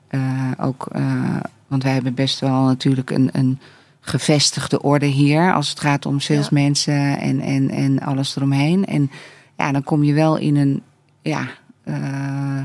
[0.08, 3.58] eh, ook, eh, want wij hebben best wel natuurlijk een, een
[4.00, 5.54] gevestigde orde hier.
[5.54, 8.84] Als het gaat om salesmensen en, en, en alles eromheen.
[8.84, 9.10] En
[9.56, 10.82] ja, dan kom je wel in een,
[11.22, 11.48] ja,
[11.84, 12.62] eh,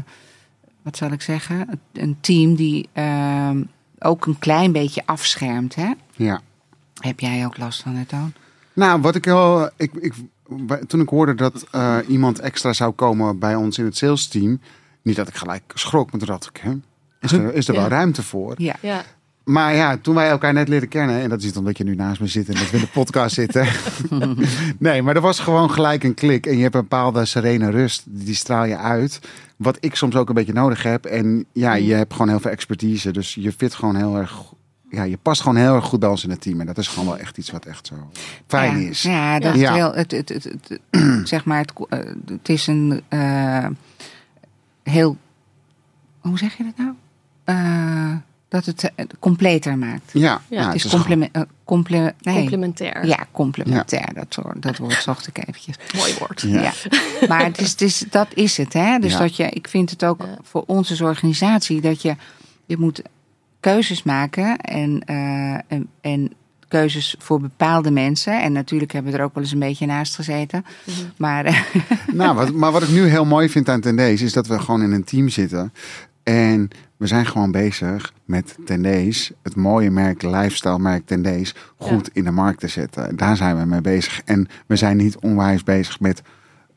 [0.81, 1.79] wat zal ik zeggen?
[1.93, 3.51] Een team die eh,
[3.99, 5.75] ook een klein beetje afschermt.
[5.75, 5.91] Hè?
[6.15, 6.41] ja.
[6.99, 8.33] Heb jij ook last van het dan?
[8.73, 9.69] Nou, wat ik heel.
[9.77, 10.13] Ik, ik,
[10.87, 14.59] toen ik hoorde dat eh, iemand extra zou komen bij ons in het sales team.
[15.01, 16.73] Niet dat ik gelijk schrok, maar toen dacht ik, hè,
[17.21, 18.53] is er, is er wel ruimte voor?
[18.57, 18.75] Ja.
[18.81, 19.03] ja,
[19.43, 21.95] Maar ja, toen wij elkaar net leren kennen, en dat is niet omdat je nu
[21.95, 23.67] naast me zit en dat we in de podcast zitten.
[24.79, 26.45] nee, maar er was gewoon gelijk een klik.
[26.45, 29.19] En je hebt een bepaalde serene rust, die straal je uit.
[29.57, 31.05] Wat ik soms ook een beetje nodig heb.
[31.05, 33.11] En ja, je hebt gewoon heel veel expertise.
[33.11, 34.53] Dus je fit gewoon heel erg
[34.93, 36.59] ja, je past gewoon heel erg goed bij ons in het team.
[36.59, 37.95] En dat is gewoon wel echt iets wat echt zo
[38.47, 39.01] fijn ja, is.
[39.01, 39.69] Ja, dat Ja.
[39.69, 40.79] Is heel, het, het, het, het-
[41.27, 43.67] zeg maar, het, eh, het is een eh,
[44.83, 45.17] heel,
[46.19, 46.93] hoe zeg je dat nou?
[47.43, 48.15] Eh,
[48.47, 50.11] dat het completer maakt.
[50.13, 52.35] Ja, Ja, nou, het is compliment, eh, comple- nee.
[52.35, 53.05] Complementair.
[53.05, 54.13] Ja, complementair.
[54.13, 55.75] Dat, woord- dat woord zocht ik eventjes.
[55.95, 56.41] Mooi woord.
[56.41, 56.61] Ja.
[56.61, 56.71] Ja.
[57.27, 58.73] Maar het is, het is, dat is het.
[58.73, 58.99] Hè?
[58.99, 59.19] Dus Ja.
[59.19, 60.37] dat je, ik vind het ook Ja.
[60.41, 62.15] voor ons als organisatie dat je,
[62.65, 63.01] je moet
[63.63, 66.31] keuzes maken en, eh, en, en
[66.67, 68.41] keuzes voor bepaalde mensen.
[68.41, 70.65] En natuurlijk hebben we er ook wel eens een beetje naast gezeten.
[70.83, 70.97] Mhm.
[71.17, 71.59] Maar eh,
[72.13, 74.81] Nou, wat, maar wat ik nu heel mooi vind aan Tendees is dat we gewoon
[74.81, 75.73] in een team zitten.
[76.23, 82.23] En we zijn gewoon bezig met Tendees, het mooie merk, lifestyle merk Tendees, goed in
[82.23, 83.15] de markt te zetten.
[83.15, 84.21] Daar zijn we mee bezig.
[84.25, 86.21] En we zijn niet onwijs bezig met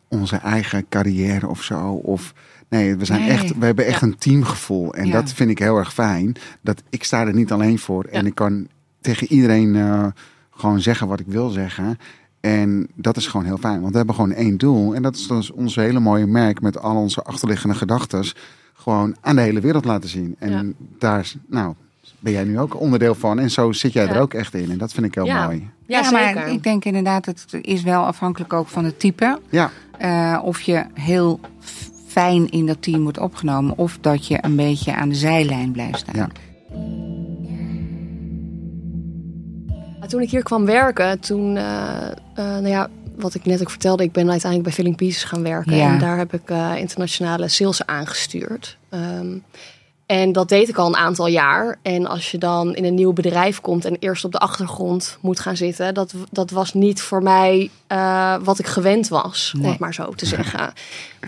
[0.09, 1.89] onze eigen carrière of zo.
[1.89, 2.33] Of,
[2.69, 3.31] nee, we, zijn Nee.
[3.31, 4.07] echt, we hebben echt Ja.
[4.07, 4.95] een teamgevoel.
[4.95, 5.13] En Ja.
[5.13, 6.35] dat vind ik heel erg fijn.
[6.61, 8.05] Dat ik sta er niet alleen voor.
[8.05, 8.27] En Ja.
[8.29, 8.67] ik kan
[9.01, 10.07] tegen iedereen eh,
[10.51, 11.99] gewoon zeggen wat ik wil zeggen.
[12.41, 13.79] En dat is gewoon heel fijn.
[13.81, 14.95] Want we hebben gewoon één doel.
[14.95, 18.25] En dat is dus ons hele mooie merk met al onze achterliggende gedachten.
[18.75, 20.37] Gewoon aan de hele wereld laten zien.
[20.39, 20.63] En Ja.
[20.99, 21.75] daar is- nou,
[22.19, 23.39] ben jij nu ook onderdeel van.
[23.39, 24.71] En zo zit jij er ook echt in.
[24.71, 25.45] En dat vind ik heel Ja.
[25.45, 25.69] mooi.
[25.87, 26.35] Ja, ja, zeker.
[26.35, 29.39] maar ik denk inderdaad, het is wel afhankelijk ook van het type.
[29.51, 31.41] Ja, Eh, of je heel
[32.17, 33.79] fijn in dat team wordt opgenomen.
[33.79, 36.15] Of dat je een beetje aan de zijlijn blijft staan.
[36.17, 36.29] Ja.
[40.07, 44.03] Toen ik hier kwam werken, toen, eh, eh, nou ja, wat ik net ook vertelde,
[44.03, 45.77] ik ben uiteindelijk bij Filling Pieces gaan werken.
[45.77, 45.93] Ja.
[45.93, 48.79] En daar heb ik eh, internationale sales aangestuurd.
[48.89, 49.39] Ehm,
[50.07, 51.79] en dat deed ik al een aantal jaar.
[51.83, 55.41] En als je dan in een nieuw bedrijf komt en eerst op de achtergrond moet
[55.41, 59.71] gaan zitten, dat, dat was niet voor mij eh, wat ik gewend was, om Nee.
[59.71, 60.73] het maar zo te zeggen.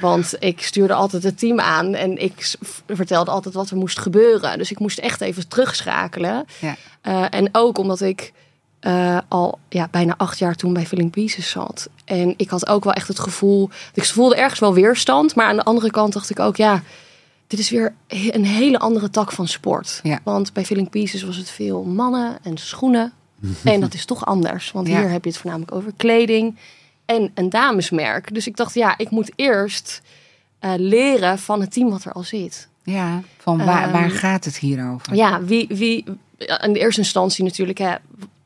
[0.01, 2.55] Want ik stuurde altijd het team aan en ik
[2.87, 4.59] vertelde altijd wat er moest gebeuren.
[4.59, 6.45] Dus ik moest echt even terugschakelen.
[6.59, 6.77] Ja.
[7.01, 8.33] Eh, en ook omdat ik
[8.81, 11.88] eh, al ja, bijna acht jaar toen bij Filling Pieces zat.
[12.05, 13.71] En ik had ook wel echt het gevoel...
[13.95, 15.35] Ik voelde ergens wel weerstand.
[15.35, 16.57] Maar aan de andere kant dacht ik ook...
[16.57, 16.83] ja,
[17.49, 20.01] dit is weer een hele andere tak van sport.
[20.03, 20.21] Ja.
[20.23, 23.13] Want bij Filling Pieces was het veel mannen en schoenen.
[23.65, 24.73] en dat is toch anders.
[24.73, 24.99] Want Ja.
[24.99, 26.57] hier heb je het voornamelijk over kleding.
[27.05, 28.35] En een damesmerk.
[28.35, 30.03] Dus ik dacht, ja, ik moet eerst
[30.59, 32.69] eh, leren van het team wat er al zit.
[32.83, 35.15] Ja, van waar, Ehm, waar gaat het hier over?
[35.15, 36.05] Ja, wie, wie,
[36.63, 37.95] in de eerste instantie natuurlijk, hè,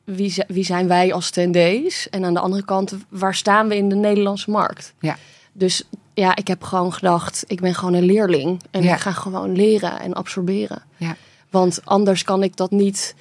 [0.04, 2.08] wie, wie zijn wij als tendees?
[2.10, 4.92] En aan de andere kant, waar staan we in de Nederlandse markt?
[5.00, 5.16] Ja.
[5.52, 5.82] Dus
[6.14, 8.62] ja, ik heb gewoon gedacht, ik ben gewoon een leerling.
[8.70, 8.94] En Ja.
[8.94, 10.82] ik ga gewoon leren en absorberen.
[10.96, 11.16] Ja.
[11.50, 13.14] Want anders kan ik dat niet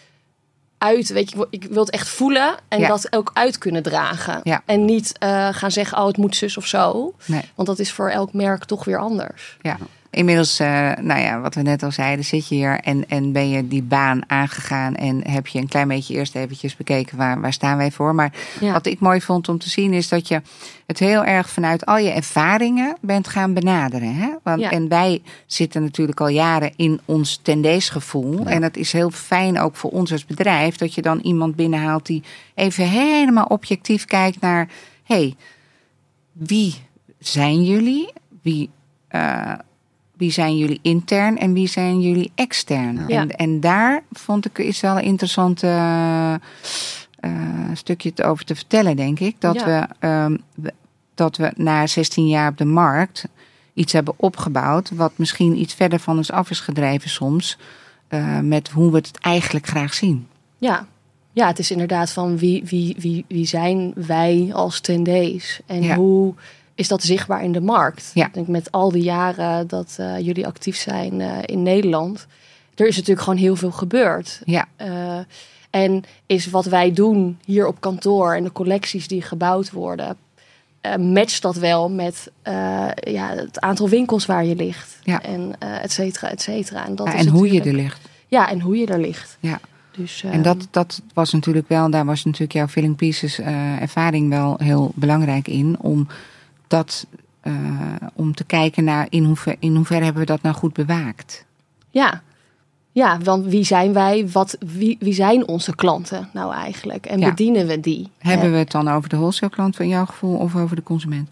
[0.77, 2.87] uit, weet je, ik wil het echt voelen en Ja.
[2.87, 4.39] dat ook uit kunnen dragen.
[4.43, 4.61] Ja.
[4.65, 7.13] En niet eh, gaan zeggen, oh, het moet zus of zo.
[7.25, 7.41] Nee.
[7.55, 9.57] Want dat is voor elk merk toch weer anders.
[9.61, 9.77] Ja.
[10.11, 13.49] Inmiddels, eh, nou ja, wat we net al zeiden, zit je hier en, en ben
[13.49, 17.53] je die baan aangegaan en heb je een klein beetje eerst eventjes bekeken waar, waar
[17.53, 18.15] staan wij voor.
[18.15, 18.71] Maar Ja.
[18.71, 20.41] wat ik mooi vond om te zien is dat je
[20.85, 24.15] het heel erg vanuit al je ervaringen bent gaan benaderen.
[24.15, 24.29] Hè?
[24.43, 24.71] Want, Ja.
[24.71, 28.45] En wij zitten natuurlijk al jaren in ons tendeesgevoel.
[28.45, 32.05] En het is heel fijn ook voor ons als bedrijf dat je dan iemand binnenhaalt
[32.05, 32.23] die
[32.55, 34.67] even helemaal objectief kijkt naar,
[35.03, 35.35] hey,
[36.31, 36.75] wie
[37.19, 38.13] zijn jullie?
[38.41, 38.69] Wie,
[39.07, 39.53] eh,
[40.21, 43.03] wie zijn jullie intern en wie zijn jullie extern?
[43.07, 43.21] Ja.
[43.21, 46.33] En, en daar vond ik is wel een interessante eh,
[47.19, 49.35] eh, stukje te- over te vertellen, denk ik.
[49.39, 49.65] Dat, Ja.
[49.65, 50.73] we, ehm, we-
[51.15, 53.25] dat we na 16 jaar op de markt
[53.73, 57.57] iets hebben opgebouwd, wat misschien iets verder van ons af is gedreven soms.
[58.07, 60.27] eh, met hoe we het eigenlijk graag zien.
[60.57, 60.87] Ja.
[61.33, 65.59] ja, het is inderdaad van wie, wie, wie, wie zijn wij als tendees?
[65.65, 65.95] En Ja.
[65.95, 66.33] hoe
[66.75, 68.11] is dat zichtbaar in de markt?
[68.13, 68.25] Ja.
[68.25, 72.27] Ik denk met al die jaren dat eh, jullie actief zijn eh, in Nederland...
[72.75, 74.41] er is natuurlijk gewoon heel veel gebeurd.
[74.45, 75.19] Ja, Eh,
[75.69, 80.17] en is wat wij doen hier op kantoor en de collecties die gebouwd worden...
[80.99, 82.31] matcht dat wel met
[83.03, 84.99] ja, het aantal winkels waar je ligt.
[85.03, 85.21] Ja.
[85.21, 86.85] En et cetera, et cetera.
[86.85, 88.09] En, dat Ja, is en hoe je er ligt.
[88.27, 89.37] Ja, en hoe je er ligt.
[89.39, 89.59] Ja.
[89.91, 93.39] Dus, En eh, dat, dat was natuurlijk wel, daar was natuurlijk jouw Filling Pieces
[93.79, 95.75] ervaring wel heel belangrijk in.
[95.79, 96.07] Om
[96.71, 97.07] dat,
[97.41, 97.53] eh,
[98.13, 101.45] om te kijken naar in hoever, in hoeverre hebben we dat nou goed bewaakt.
[101.89, 102.21] Ja.
[102.91, 104.29] Ja, want wie zijn wij?
[104.29, 107.05] Wat, wie, wie zijn onze klanten nou eigenlijk?
[107.05, 107.29] En Ja.
[107.29, 108.11] bedienen we die?
[108.17, 111.29] Hebben we het dan over de wholesale klant van jouw gevoel of over de consument?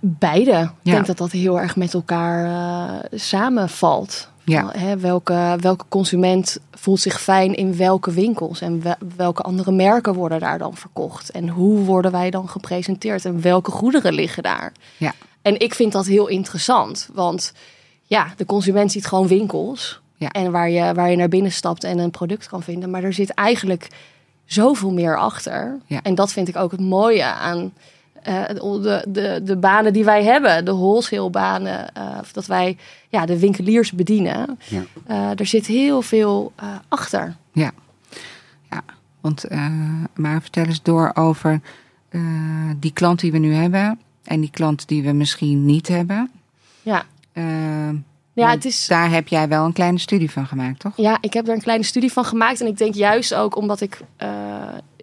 [0.00, 0.70] beide.
[0.82, 4.28] Ik denk dat dat heel erg met elkaar eh, samenvalt.
[4.48, 4.70] Ja.
[4.76, 8.60] Hè, welke, welke consument voelt zich fijn in welke winkels?
[8.60, 11.30] En we- welke andere merken worden daar dan verkocht?
[11.30, 13.24] En hoe worden wij dan gepresenteerd?
[13.24, 14.72] En welke goederen liggen daar?
[14.96, 15.14] Ja.
[15.42, 17.08] En ik vind dat heel interessant.
[17.12, 17.52] Want
[18.02, 20.00] ja, de consument ziet gewoon winkels.
[20.16, 20.28] Ja.
[20.30, 22.90] En waar je, waar je naar binnen stapt en een product kan vinden.
[22.90, 23.88] Maar er zit eigenlijk
[24.44, 25.78] zoveel meer achter.
[25.86, 26.00] Ja.
[26.02, 27.72] En dat vind ik ook het mooie aan
[28.28, 30.64] eh, de, de, de banen die wij hebben.
[30.64, 31.94] De wholesale banen.
[31.94, 32.76] eh, of dat wij
[33.08, 34.58] ja, de winkeliers bedienen.
[34.68, 34.82] Ja.
[35.06, 36.52] Eh, er zit heel veel
[36.88, 37.36] achter.
[37.52, 37.70] Ja.
[38.70, 38.82] ja.
[39.20, 39.44] Want,
[40.14, 41.60] maar vertel eens door over
[42.76, 44.00] die klant die we nu hebben.
[44.24, 46.30] En die klant die we misschien niet hebben.
[46.82, 47.04] Ja,
[48.32, 48.86] ja het is...
[48.86, 50.92] Daar heb jij wel een kleine studie van gemaakt, toch?
[50.96, 52.60] Ja, ik heb er een kleine studie van gemaakt.
[52.60, 54.00] En ik denk juist ook omdat ik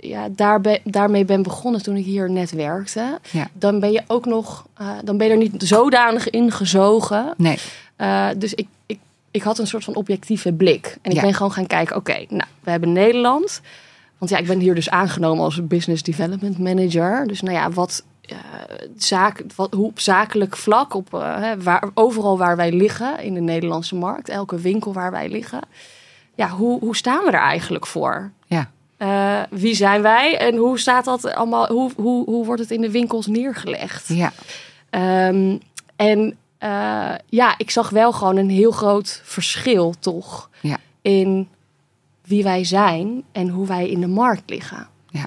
[0.07, 3.19] ja, daar be- daarmee ben begonnen toen ik hier net werkte.
[3.31, 3.47] Ja.
[3.53, 7.33] Dan ben je ook nog, eh, dan ben je er niet zodanig in gezogen.
[7.37, 7.57] Nee.
[7.95, 8.99] Eh, dus ik, ik,
[9.31, 10.97] ik had een soort van objectieve blik.
[11.01, 11.21] En ik Ja.
[11.21, 13.61] ben gewoon gaan kijken, oké, nou, we hebben Nederland.
[14.17, 17.27] Want ja, ik ben hier dus aangenomen als Business Development Manager.
[17.27, 18.03] Dus nou ja, wat,
[18.97, 23.39] zaak, wat hoe op zakelijk vlak, op, hè, waar, overal waar wij liggen in de
[23.41, 25.59] Nederlandse markt, elke winkel waar wij liggen.
[26.35, 28.31] Ja, hoe, hoe staan we er eigenlijk voor?
[28.97, 31.67] Eh, wie zijn wij en hoe staat dat allemaal?
[31.67, 34.07] Hoe, hoe, hoe wordt het in de winkels neergelegd?
[34.07, 34.31] Ja.
[34.89, 35.57] Ehm,
[35.95, 40.77] en eh, ja, ik zag wel gewoon een heel groot verschil toch Ja.
[41.01, 41.47] in
[42.23, 44.87] wie wij zijn en hoe wij in de markt liggen.
[45.09, 45.25] Ja.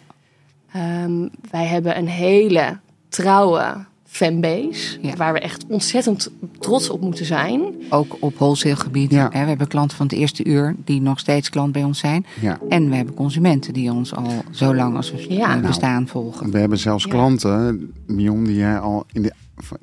[0.73, 2.79] Ehm, wij hebben een hele
[3.09, 5.16] trouwe fanbase, Ja.
[5.16, 7.62] waar we echt ontzettend trots op moeten zijn.
[7.90, 9.11] Ook op wholesale gebied.
[9.11, 9.29] Ja.
[9.33, 12.27] Hè, We hebben klanten van het eerste uur die nog steeds klant bij ons zijn.
[12.40, 12.59] Ja.
[12.68, 15.61] En we hebben consumenten die ons al zo lang als we Ja.
[15.61, 16.51] bestaan volgen.
[16.51, 17.11] We hebben zelfs Ja.
[17.11, 19.33] klanten, Mion, die jij al in de,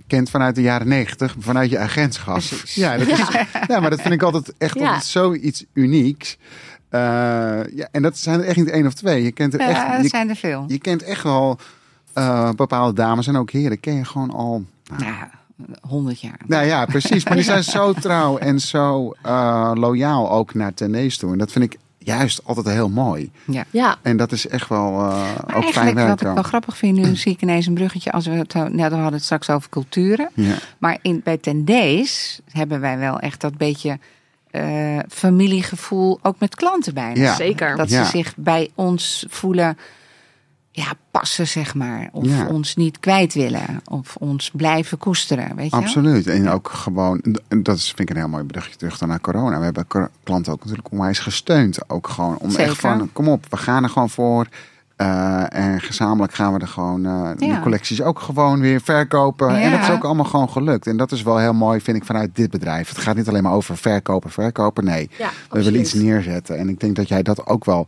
[0.07, 2.41] kent vanuit de jaren negentig, vanuit je agentschap.
[2.73, 3.17] Ja, dat is,
[3.67, 4.85] ja, maar dat vind ik altijd echt Ja.
[4.85, 6.37] altijd zoiets unieks.
[6.89, 6.99] Eh,
[7.75, 9.23] ja, en dat zijn er echt niet één of twee.
[9.23, 10.63] Je kent er Ja, echt, dat je, zijn er veel.
[10.67, 11.57] je kent echt wel
[12.15, 13.79] eh, bepaalde dames en ook heren.
[13.79, 14.63] Ken je gewoon al.
[14.97, 15.29] Ja,
[15.81, 16.39] honderd jaar.
[16.47, 17.23] Nou ja, precies.
[17.25, 21.31] Maar die zijn zo trouw en zo eh, loyaal ook naar Tenees toe.
[21.31, 23.31] En dat vind ik juist altijd heel mooi.
[23.45, 23.63] Ja.
[23.69, 26.07] Ja, En dat is echt wel eh, Maar ook fijn eigenlijk werk.
[26.09, 28.11] wat ik wel grappig vind, nu zie ik ineens een bruggetje.
[28.11, 30.29] Als we het, nou, we hadden het straks over culturen.
[30.33, 30.55] Ja.
[30.77, 33.99] Maar in, bij Tendees hebben wij wel echt dat beetje
[34.51, 37.21] eh, familiegevoel, ook met klanten bijna.
[37.21, 37.35] Ja.
[37.35, 37.75] zeker.
[37.77, 38.03] Dat Ja.
[38.03, 39.77] ze zich bij ons voelen,
[40.75, 42.09] ja, passen zeg maar.
[42.11, 42.47] Of Ja.
[42.47, 43.81] ons niet kwijt willen.
[43.91, 45.79] Of ons blijven koesteren, weet je wel?
[45.79, 46.27] Absoluut.
[46.27, 49.21] En ook gewoon, en dat is, vind ik een heel mooi bruggetje terug dan naar
[49.21, 49.57] corona.
[49.57, 49.87] We hebben
[50.23, 51.89] klanten ook natuurlijk onwijs gesteund.
[51.89, 52.65] Ook gewoon om Zeker.
[52.65, 54.47] echt van, kom op, we gaan er gewoon voor.
[54.95, 57.59] Eh, en gezamenlijk gaan we er gewoon eh Ja.
[57.59, 59.49] collecties ook gewoon weer verkopen.
[59.61, 60.87] En dat is ook allemaal gewoon gelukt.
[60.87, 62.89] En dat is wel heel mooi, vind ik, vanuit dit bedrijf.
[62.89, 64.83] Het gaat niet alleen maar over verkopen, verkopen.
[64.83, 66.57] Nee, Ja, we willen iets neerzetten.
[66.57, 67.87] En ik denk dat jij dat ook wel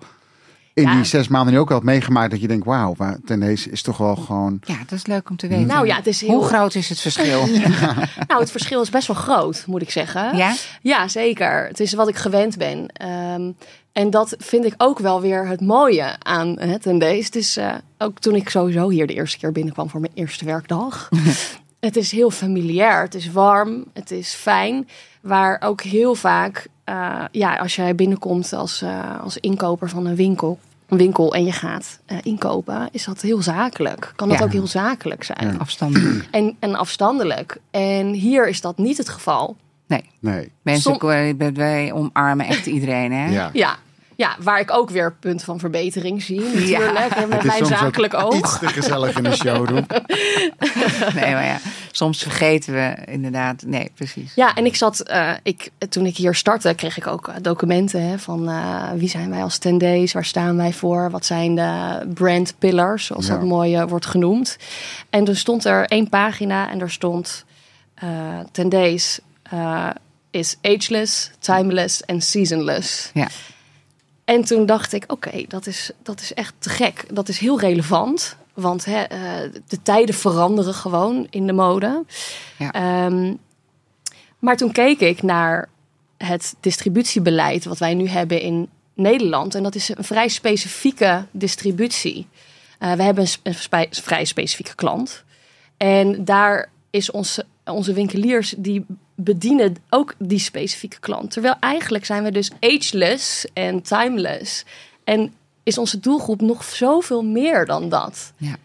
[0.78, 0.96] in Ja.
[0.96, 2.32] die zes maanden nu ook wel hebt meegemaakt.
[2.32, 4.60] Dat je denkt, wauw, maar ten deze is toch wel gewoon...
[4.66, 5.68] Ja, dat is leuk om te weten.
[5.68, 7.46] Nou ja, het is heel- Hoe groot is het verschil?
[8.28, 10.38] nou, het verschil is best wel groot, moet ik zeggen.
[10.38, 10.54] Ja?
[10.82, 11.68] Ja, zeker.
[11.68, 12.88] Het is wat ik gewend ben.
[12.88, 13.52] Ehm,
[13.92, 17.26] en dat vind ik ook wel weer het mooie aan het en deze.
[17.26, 20.46] Het is eh, ook toen ik sowieso hier de eerste keer binnenkwam voor mijn eerste
[20.46, 21.10] werkdag.
[21.80, 23.02] het is heel familiair.
[23.02, 23.86] Het is warm.
[23.94, 24.88] Het is fijn.
[25.22, 30.16] Waar ook heel vaak, eh, ja, als jij binnenkomt als, eh, als inkoper van een
[30.16, 30.60] winkel.
[30.88, 34.14] Een winkel en je gaat eh, inkopen, is dat heel zakelijk.
[34.16, 34.44] Kan dat Ja.
[34.44, 35.60] ook heel zakelijk zijn.
[35.60, 36.28] Afstandelijk.
[36.32, 37.58] En, en afstandelijk.
[37.72, 39.56] En hier is dat niet het geval.
[39.88, 40.52] Nee, Nee.
[40.62, 43.30] mensen, Som- wij- wij omarmen echt iedereen, hè?
[43.30, 43.50] Ja.
[43.54, 43.76] Ja.
[44.18, 46.40] Ja, waar ik ook weer punten van verbetering zie.
[46.42, 49.86] Natuurlijk, hè, met mijn soms ook zakelijk iets te gezellig in de showroom.
[51.16, 51.60] Nee, maar ja,
[51.92, 53.64] soms vergeten we inderdaad.
[53.66, 54.32] Nee, precies.
[54.36, 58.02] Ja, en ik zat, eh, ik, toen ik hier startte, kreeg ik ook eh, documenten
[58.02, 62.02] hè, van eh, wie zijn wij als Tendees, waar staan wij voor, wat zijn de
[62.14, 63.34] brand pillars, zoals Ja.
[63.34, 64.58] dat mooi wordt genoemd.
[65.10, 67.46] En er stond er één pagina en er stond
[67.96, 69.90] eh Tendees eh,
[70.32, 73.10] is ageless, timeless en seasonless.
[73.14, 73.28] Ja.
[74.28, 77.06] En toen dacht ik, oké, dat, is, dat is echt te gek.
[77.16, 78.36] Dat is heel relevant.
[78.54, 79.20] Want hè, eh,
[79.68, 82.04] de tijden veranderen gewoon in de mode.
[82.58, 82.72] Ja.
[82.72, 83.34] Ehm,
[84.40, 85.70] maar toen keek ik naar
[86.18, 89.56] het distributiebeleid wat wij nu hebben in Nederland.
[89.56, 92.28] En dat is een vrij specifieke distributie.
[92.80, 95.24] Eh, we hebben een, een vrij specifieke klant.
[95.78, 98.86] En daar is onze, onze winkeliers die
[99.20, 101.32] bedienen ook die specifieke klant.
[101.32, 104.66] Terwijl eigenlijk zijn we dus ageless en timeless.
[105.04, 108.32] En is onze doelgroep nog zoveel meer dan dat.
[108.38, 108.56] Ja.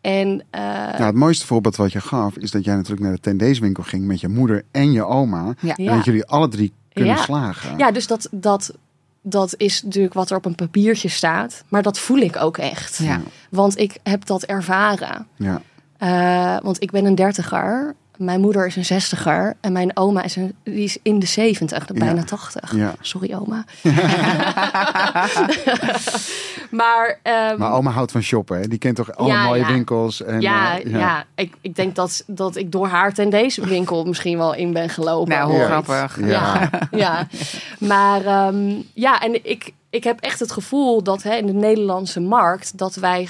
[0.00, 3.20] En eh, Nou, het mooiste voorbeeld wat je gaf, is dat jij natuurlijk naar de
[3.20, 5.54] tendeeswinkel ging met je moeder en je oma.
[5.60, 5.76] Ja.
[5.76, 5.94] En Ja.
[5.96, 7.22] dat jullie alle drie kunnen Ja.
[7.22, 7.78] slagen.
[7.78, 8.72] Ja, dus dat, dat,
[9.22, 11.64] dat is natuurlijk wat er op een papiertje staat.
[11.68, 12.96] Maar dat voel ik ook echt.
[12.96, 13.20] Ja.
[13.50, 15.26] Want ik heb dat ervaren.
[15.36, 15.62] Ja.
[15.98, 17.94] Eh, want ik ben een dertiger.
[18.24, 21.86] Mijn moeder is een zestiger en mijn oma is, een, die is in de zeventig,
[21.86, 22.24] bijna Ja.
[22.24, 22.76] tachtig.
[22.76, 22.94] Ja.
[23.00, 23.64] Sorry oma.
[26.70, 28.68] maar, ehm, Maar oma houdt van shoppen, hè?
[28.68, 29.72] Die kent toch alle Ja, mooie ja.
[29.72, 30.22] winkels.
[30.22, 31.24] En, ja, eh, ja.
[31.34, 34.88] ik, ik denk dat, dat ik door haar ten deze winkel misschien wel in ben
[34.88, 35.34] gelopen.
[35.34, 36.20] Nou, hoe grappig.
[36.20, 36.26] Ja.
[36.26, 37.26] Ja, ja.
[37.78, 42.20] maar ehm, ja, en ik, ik heb echt het gevoel dat hè, in de Nederlandse
[42.20, 43.28] markt dat wij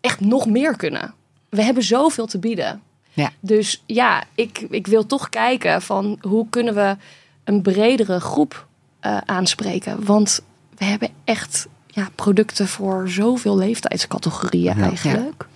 [0.00, 1.14] echt nog meer kunnen.
[1.48, 2.80] We hebben zoveel te bieden.
[3.12, 3.30] Ja.
[3.40, 6.96] Dus ja, ik, ik wil toch kijken van hoe kunnen we
[7.44, 8.66] een bredere groep
[9.00, 10.04] eh, aanspreken.
[10.04, 10.42] Want
[10.78, 14.82] we hebben echt ja, producten voor zoveel leeftijdscategorieën Ja.
[14.84, 15.46] eigenlijk.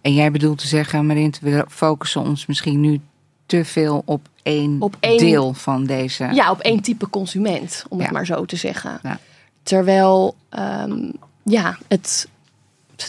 [0.00, 3.00] En jij bedoelt te zeggen, Marint, we focussen ons misschien nu
[3.46, 6.28] te veel op één, Op één- deel van deze.
[6.32, 9.00] Ja, op één type consument, om het maar zo te zeggen.
[9.02, 9.18] Ja.
[9.62, 11.10] Terwijl, ehm,
[11.42, 12.28] ja, het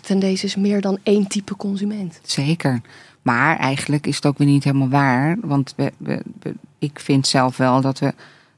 [0.01, 2.19] ten deze is meer dan één type consument.
[2.23, 2.81] Zeker.
[3.21, 5.37] Maar eigenlijk is het ook weer niet helemaal waar.
[5.41, 8.13] Want we, we, we- ik vind zelf wel dat we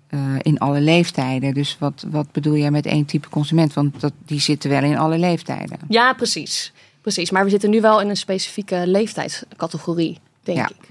[0.07, 1.53] eh, in alle leeftijden.
[1.53, 3.73] Dus wat, wat bedoel jij met één type consument?
[3.73, 5.77] Want dat, die zitten wel in alle leeftijden.
[5.87, 6.73] Ja, precies.
[7.01, 10.69] Precies, maar we zitten nu wel in een specifieke leeftijdscategorie, denk Ja.
[10.69, 10.89] ik.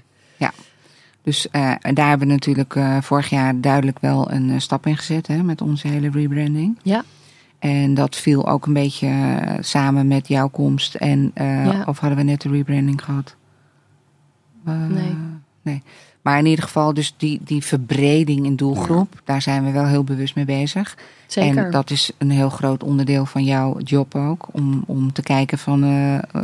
[1.23, 5.27] Dus eh, daar hebben we natuurlijk eh, vorig jaar duidelijk wel een stap in gezet
[5.27, 6.79] hè, met onze hele rebranding.
[6.83, 7.03] Ja.
[7.59, 10.95] En dat viel ook een beetje samen met jouw komst.
[10.95, 11.83] En, Ja.
[11.87, 13.35] Of hadden we net de rebranding gehad?
[14.65, 15.15] Eh, Nee.
[15.61, 15.83] nee.
[16.21, 20.03] Maar in ieder geval, dus die, die verbreding in doelgroep, daar zijn we wel heel
[20.03, 20.97] bewust mee bezig.
[21.27, 21.65] Zeker.
[21.65, 24.47] En dat is een heel groot onderdeel van jouw job ook.
[24.51, 26.41] Om, om te kijken van eh,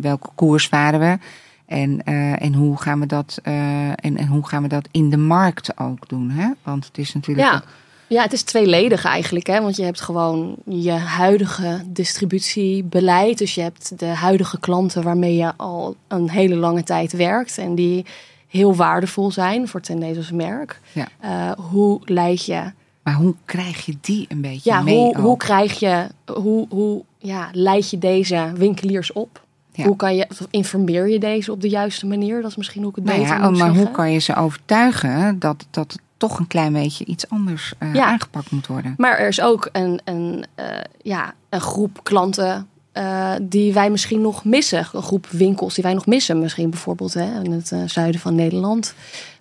[0.00, 1.18] welke koers varen we.
[1.66, 5.16] En, eh, en, hoe gaan we dat, en, en hoe gaan we dat in de
[5.16, 6.30] markt ook doen.
[6.30, 6.50] Hè?
[6.62, 7.48] Want het is natuurlijk.
[7.48, 7.62] Ja.
[8.08, 9.46] Ja, het is tweeledig eigenlijk.
[9.46, 9.60] Hè?
[9.60, 13.38] Want je hebt gewoon je huidige distributiebeleid.
[13.38, 17.58] Dus je hebt de huidige klanten waarmee je al een hele lange tijd werkt.
[17.58, 18.04] En die
[18.48, 20.80] heel waardevol zijn voor Ten als merk.
[20.92, 21.08] Ja.
[21.20, 24.96] Eh, hoe leid je Maar hoe krijg je die een beetje Ja, mee?
[24.96, 25.38] hoe, hoe ook?
[25.38, 29.46] krijg je, hoe, hoe ja, leid je deze winkeliers op?
[29.72, 29.84] Ja.
[29.84, 32.42] Hoe kan je, informeer je deze op de juiste manier?
[32.42, 33.76] Dat is misschien ik het Nou beter ja, maar zeggen.
[33.76, 37.94] hoe kan je ze overtuigen dat, dat het toch een klein beetje iets anders eh,
[37.94, 38.04] Ja.
[38.04, 38.94] aangepakt moet worden?
[38.96, 40.66] Maar er is ook een, een, eh,
[41.02, 44.88] ja, een groep klanten eh, die wij misschien nog missen.
[44.92, 46.38] Een groep winkels die wij nog missen.
[46.38, 48.94] Misschien bijvoorbeeld hè, in het zuiden van Nederland.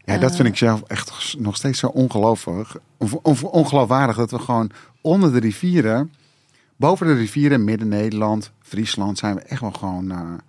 [0.06, 2.70] Ja, dat vind ik zelf echt nog steeds zo ongelooflijk.
[2.98, 4.72] Of, of ongeloofwaardig dat we gewoon
[5.02, 6.12] onder de rivieren,
[6.76, 10.42] boven de rivieren, Midden-Nederland, Friesland, zijn we echt wel gewoon.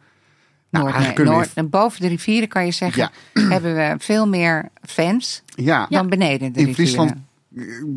[0.70, 3.10] Eh, nou, Noord, eigenlijk kunnen we Noord- en boven de rivieren kan je zeggen,
[3.52, 6.74] hebben we veel meer fans ja, dan beneden de in rivieren.
[6.74, 7.12] Friesland.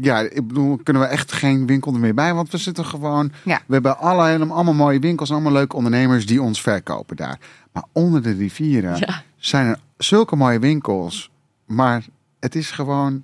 [0.01, 3.31] Ja, ik bedoel, kunnen we echt geen winkel er meer bij, want we zitten gewoon.
[3.43, 3.61] Ja.
[3.67, 7.39] We hebben alle, helemaal, allemaal mooie winkels, en allemaal leuke ondernemers die ons verkopen daar.
[7.71, 9.23] Maar onder de rivieren Ja.
[9.37, 11.29] zijn er zulke mooie winkels,
[11.65, 12.05] maar
[12.39, 13.23] het is gewoon.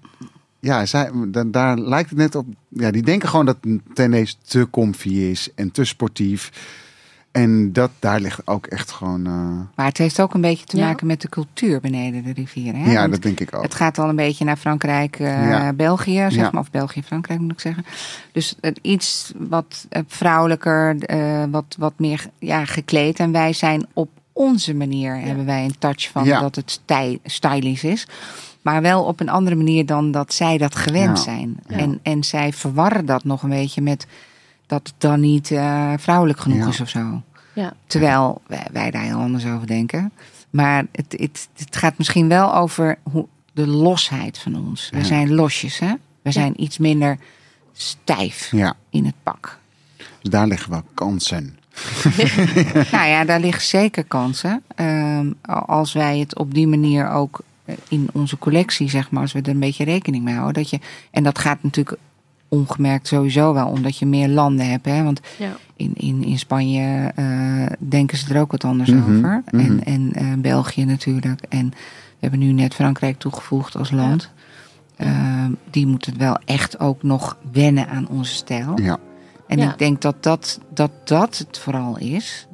[0.59, 2.45] Ja, zij, da- daar lijkt het net op.
[2.69, 3.57] Ja, die denken gewoon dat
[3.93, 6.51] tennis te comfy is en te sportief.
[7.37, 9.25] En dat, daar ligt ook echt gewoon.
[9.25, 9.33] eh,
[9.75, 10.85] Maar het heeft ook een beetje te Ja.
[10.85, 12.81] maken met de cultuur beneden de rivieren.
[12.81, 12.91] Hè?
[12.91, 13.63] ja, Want dat denk ik ook.
[13.63, 15.73] Het gaat al een beetje naar Frankrijk, eh, Ja.
[15.73, 16.49] België, zeg Ja.
[16.51, 16.61] maar.
[16.61, 17.85] Of België, Frankrijk moet ik zeggen.
[18.31, 23.19] Dus het iets wat eh, vrouwelijker, eh, wat, wat meer ja, gekleed.
[23.19, 26.39] En wij zijn op onze manier, hebben wij een touch van Ja.
[26.39, 26.81] dat het
[27.23, 28.07] stylish is.
[28.61, 31.23] Maar wel op een andere manier dan dat zij dat gewend Ja.
[31.23, 31.57] zijn.
[31.67, 31.77] Ja.
[31.77, 34.07] En, en zij verwarren dat nog een beetje met
[34.67, 36.67] dat het dan niet eh, vrouwelijk genoeg Ja.
[36.67, 37.21] is of zo.
[37.57, 37.73] Ja.
[37.87, 40.11] Terwijl wij, wij daar heel anders over denken.
[40.49, 44.89] Maar het, het, het gaat misschien wel over hoe, de losheid van ons.
[44.89, 45.93] We zijn losjes, hè?
[46.21, 47.17] We zijn iets minder
[47.73, 49.59] stijf Ja, in het pak.
[49.97, 51.57] dus daar liggen wel kansen.
[52.91, 54.63] nou ja, daar liggen zeker kansen.
[54.75, 55.31] Ehm,
[55.65, 59.41] als wij het op die manier ook eh, in onze collectie, zeg maar, als we
[59.41, 60.61] er een beetje rekening mee houden.
[60.61, 60.79] Dat je,
[61.11, 61.97] en dat gaat natuurlijk
[62.49, 64.85] ongemerkt sowieso wel, omdat je meer landen hebt.
[64.85, 65.03] Hè?
[65.03, 65.55] Want Ja.
[65.75, 69.43] in, in, in Spanje eh, denken ze er ook wat anders Mhm, over.
[69.51, 69.59] mhm.
[69.61, 71.41] En, en eh, België natuurlijk.
[71.49, 71.75] En we
[72.19, 74.29] hebben nu net Frankrijk toegevoegd als land.
[74.95, 78.81] Ehm, die moeten wel echt ook nog wennen aan onze stijl.
[78.81, 78.97] Ja,
[79.47, 79.71] En Ja.
[79.71, 82.47] ik denk dat dat, dat dat het vooral is.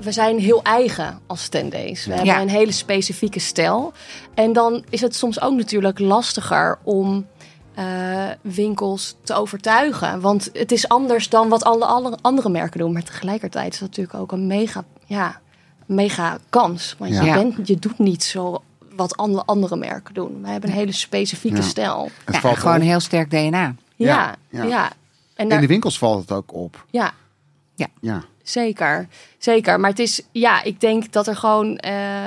[0.00, 2.04] We zijn heel eigen als Tendays.
[2.06, 2.40] We hebben Ja.
[2.40, 3.92] een hele specifieke stijl.
[4.34, 7.26] En dan is het soms ook natuurlijk lastiger om
[7.74, 10.20] eh, winkels te overtuigen.
[10.20, 12.92] Want het is anders dan wat alle, alle andere merken doen.
[12.92, 15.40] Maar tegelijkertijd is dat natuurlijk ook een mega, ja,
[15.86, 16.94] mega kans.
[16.98, 17.20] Want Ja.
[17.20, 17.34] je, Ja.
[17.34, 18.62] bent, je doet niet zo
[18.96, 20.42] wat andere, andere merken doen.
[20.42, 21.62] Wij hebben een hele specifieke Ja.
[21.62, 22.10] stijl.
[22.24, 22.80] het Ja, valt gewoon op.
[22.80, 23.48] een heel sterk DNA.
[23.58, 24.62] Ja, Ja, ja.
[24.64, 24.92] ja.
[25.34, 26.84] En In de winkels valt het ook op.
[26.90, 27.12] ja,
[28.00, 29.08] Ja, Zeker,
[29.38, 29.80] zeker.
[29.80, 32.24] Maar het is, ja, ik denk dat er gewoon, eh,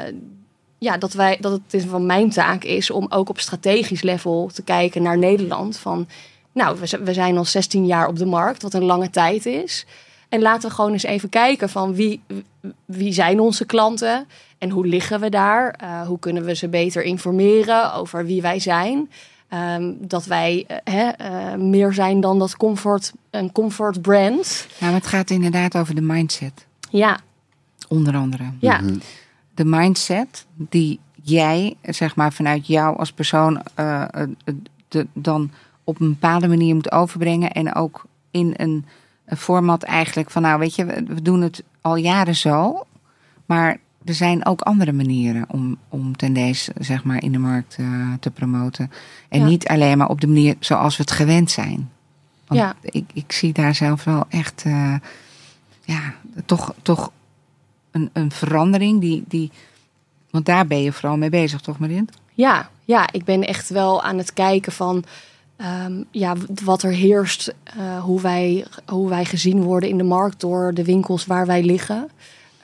[0.78, 4.64] ja, dat, wij, dat het van mijn taak is om ook op strategisch level te
[4.64, 5.78] kijken naar Nederland.
[5.78, 6.08] Van,
[6.52, 9.86] nou, we, we zijn al 16 jaar op de markt, wat een lange tijd is.
[10.30, 12.22] En laten we gewoon eens even kijken van wie,
[12.86, 15.80] wie zijn onze klanten en hoe liggen we daar?
[15.84, 19.10] Uh, hoe kunnen we ze beter informeren over wie wij zijn?
[19.54, 24.68] Um, dat wij uh, hè, uh, meer zijn dan dat comfort, een comfort brand.
[24.80, 26.66] Nou, het gaat inderdaad over de mindset.
[26.90, 27.20] Ja.
[27.88, 28.44] Onder andere.
[28.60, 28.78] Ja.
[28.78, 29.02] Mm -hmm.
[29.58, 33.62] De mindset die jij, zeg maar, vanuit jou als persoon
[34.88, 35.52] de, dan
[35.84, 37.52] op een bepaalde manier moet overbrengen.
[37.52, 38.86] En ook in een,
[39.26, 42.86] een format eigenlijk van, nou weet je, we doen het al jaren zo.
[43.46, 48.14] Maar er zijn ook andere manieren om, om Tendees zeg maar, in de markt uh,
[48.20, 48.92] te promoten.
[49.30, 49.46] En ja.
[49.46, 51.90] niet alleen maar op de manier zoals we het gewend zijn.
[52.48, 52.76] Want ja.
[52.82, 54.96] ik, ik zie daar zelf wel echt uh,
[55.84, 56.14] ja,
[56.46, 57.12] toch, toch
[57.98, 59.02] een, een verandering.
[59.02, 59.52] Die, die,
[60.30, 62.10] want daar ben je vooral mee bezig, toch Marin?
[62.34, 65.04] Ja, ja, ik ben echt wel aan het kijken van
[65.58, 67.54] um, ja, wat er heerst.
[67.78, 71.64] Uh, hoe, wij, hoe wij gezien worden in de markt door de winkels waar wij
[71.64, 72.10] liggen.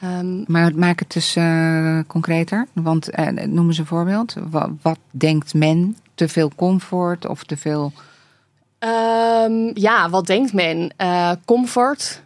[0.03, 2.67] Um, maar maak het dus uh, concreter.
[2.73, 4.36] Want uh, noem eens een voorbeeld.
[4.49, 5.97] Wat, wat, denkt men?
[6.15, 7.91] Te veel comfort of te veel.
[8.79, 10.91] Um, ja, wat denkt men?
[11.45, 12.21] Comfort.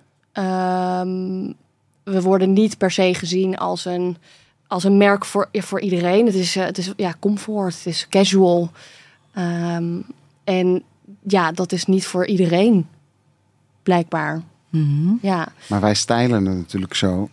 [2.11, 4.17] We worden niet per se gezien als een,
[4.67, 6.25] als een merk voor, voor iedereen.
[6.25, 8.71] Het is, het is ja, comfort, het is casual.
[10.43, 10.83] en
[11.23, 12.87] ja, dat is niet voor iedereen,
[13.83, 14.41] blijkbaar.
[14.69, 15.19] Mm -hmm.
[15.21, 15.47] Ja.
[15.69, 17.29] Maar wij stijlen het natuurlijk zo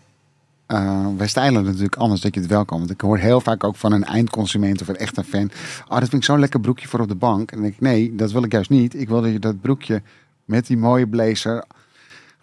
[0.68, 2.78] uh, wij stijlen het natuurlijk anders dat je het wel kan.
[2.78, 5.50] Want ik hoor heel vaak ook van een eindconsument of een echte fan.
[5.88, 7.50] Oh, dat vind ik zo'n lekker broekje voor op de bank.
[7.50, 8.94] En dan denk ik, nee, dat wil ik juist niet.
[8.94, 10.02] Ik wil dat je dat broekje
[10.44, 11.64] met die mooie blazer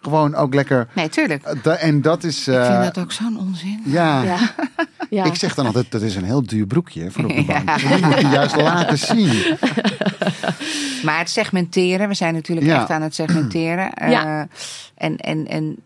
[0.02, 0.88] gewoon ook lekker...
[0.92, 1.54] Nee, tuurlijk.
[1.66, 2.48] Uh, en dat is...
[2.48, 3.82] Uh, ik vind dat ook zo'n onzin.
[3.84, 4.22] Ja.
[4.24, 4.38] Ja.
[5.10, 5.24] ja.
[5.24, 7.68] Ik zeg dan altijd, dat is een heel duur broekje voor op de bank.
[7.80, 7.88] Ja.
[7.88, 9.56] Dat moet je juist laten zien.
[11.04, 12.80] Maar het segmenteren, we zijn natuurlijk Ja.
[12.80, 13.90] echt aan het segmenteren.
[14.10, 14.38] Ja.
[14.40, 14.44] Uh,
[14.94, 15.76] en, en, en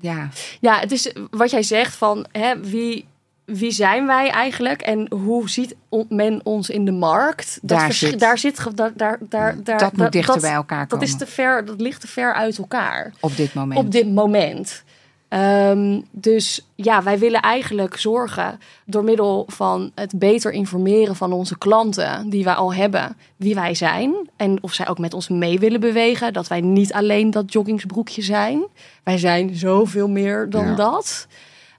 [0.00, 0.28] ja,
[0.60, 3.06] Ja, het is wat jij zegt van hè, wie,
[3.48, 5.74] wie zijn wij eigenlijk en hoe ziet
[6.08, 7.58] men ons in de markt?
[7.62, 10.78] Dat Daar zit- daar zit daar, daar, daar, daar, dat moet dichter dat- bij elkaar
[10.80, 13.80] Dat komen is te ver, dat ligt te ver uit elkaar op dit moment.
[13.80, 14.82] op dit moment.
[15.28, 21.58] Ehm, dus ja, wij willen eigenlijk zorgen door middel van het beter informeren van onze
[21.58, 24.14] klanten die wij al hebben, wie wij zijn.
[24.36, 26.32] En of zij ook met ons mee willen bewegen.
[26.32, 28.62] Dat wij niet alleen dat joggingsbroekje zijn.
[29.04, 30.74] Wij zijn zoveel meer dan Ja.
[30.74, 31.26] dat.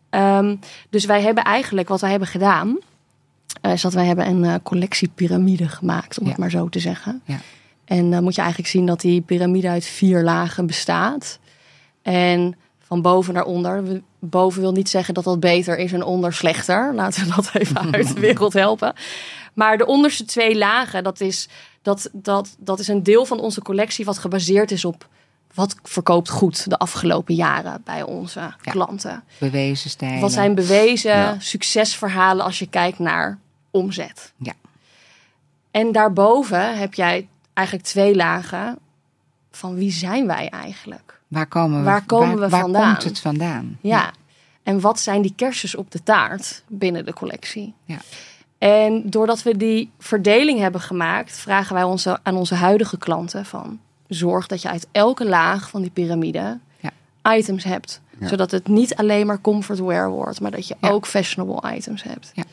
[0.09, 0.55] Ehm,
[0.89, 2.77] dus wij hebben eigenlijk wat wij hebben gedaan.
[3.61, 6.29] eh, is dat wij hebben een eh, collectiepyramide gemaakt, om Ja.
[6.31, 7.21] het maar zo te zeggen.
[7.25, 7.37] Ja.
[7.85, 11.39] En dan moet je eigenlijk zien dat die piramide uit vier lagen bestaat.
[12.01, 14.01] En van boven naar onder.
[14.19, 16.91] Boven wil niet zeggen dat dat beter is en onder slechter.
[16.95, 18.93] Laten we dat even uit de wereld helpen.
[19.53, 21.47] Maar de onderste twee lagen, dat is,
[21.81, 25.07] dat, dat, dat is een deel van onze collectie wat gebaseerd is op
[25.53, 29.23] wat verkoopt goed de afgelopen jaren bij onze klanten.
[29.39, 30.19] Bewezen stijlen.
[30.19, 31.35] Wat zijn bewezen Ja.
[31.39, 33.37] succesverhalen als je kijkt naar
[33.71, 34.33] omzet?
[34.37, 34.53] Ja.
[35.71, 38.77] En daarboven heb jij eigenlijk twee lagen
[39.51, 41.19] van wie zijn wij eigenlijk?
[41.27, 42.91] Waar komen we, Waar komen we waar vandaan?
[42.91, 43.77] komt het vandaan?
[43.81, 44.11] Ja.
[44.63, 47.73] En wat zijn die kerstjes op de taart binnen de collectie?
[47.83, 47.97] Ja.
[48.57, 53.79] En doordat we die verdeling hebben gemaakt, vragen wij onze, aan onze huidige klanten van
[54.09, 57.35] zorg dat je uit elke laag van die piramide Ja.
[57.35, 58.01] items hebt.
[58.19, 58.27] Ja.
[58.27, 60.89] Zodat het niet alleen maar comfortwear wordt, maar dat je Ja.
[60.89, 62.31] ook fashionable items hebt.
[62.33, 62.43] Ja.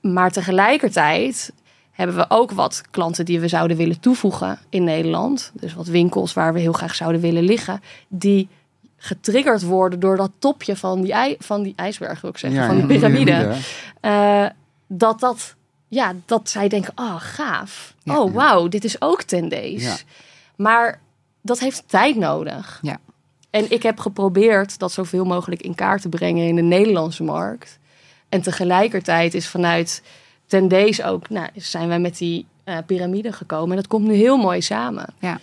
[0.00, 1.52] Maar tegelijkertijd
[1.92, 5.50] hebben we ook wat klanten die we zouden willen toevoegen in Nederland.
[5.54, 7.80] Dus wat winkels waar we heel graag zouden willen liggen.
[8.08, 8.48] Die
[8.96, 12.60] getriggerd worden door dat topje van die, van die ijsberg, wil ik zeggen.
[12.60, 13.52] Ja, van die piramide.
[14.00, 14.46] Eh,
[14.86, 15.54] dat dat,
[15.88, 17.94] ja, dat zij denken, oh gaaf.
[18.02, 18.20] Ja.
[18.20, 19.48] oh wauw, dit is ook ten.
[19.78, 19.96] Ja.
[20.56, 21.00] Maar
[21.42, 22.78] dat heeft tijd nodig.
[22.82, 22.98] Ja.
[23.50, 27.78] En ik heb geprobeerd dat zoveel mogelijk in kaart te brengen in de Nederlandse markt.
[28.28, 30.02] En tegelijkertijd is vanuit
[30.46, 33.70] ten days ook, nou, zijn wij met die eh, piramide gekomen.
[33.70, 35.06] En dat komt nu heel mooi samen.
[35.18, 35.40] Ja.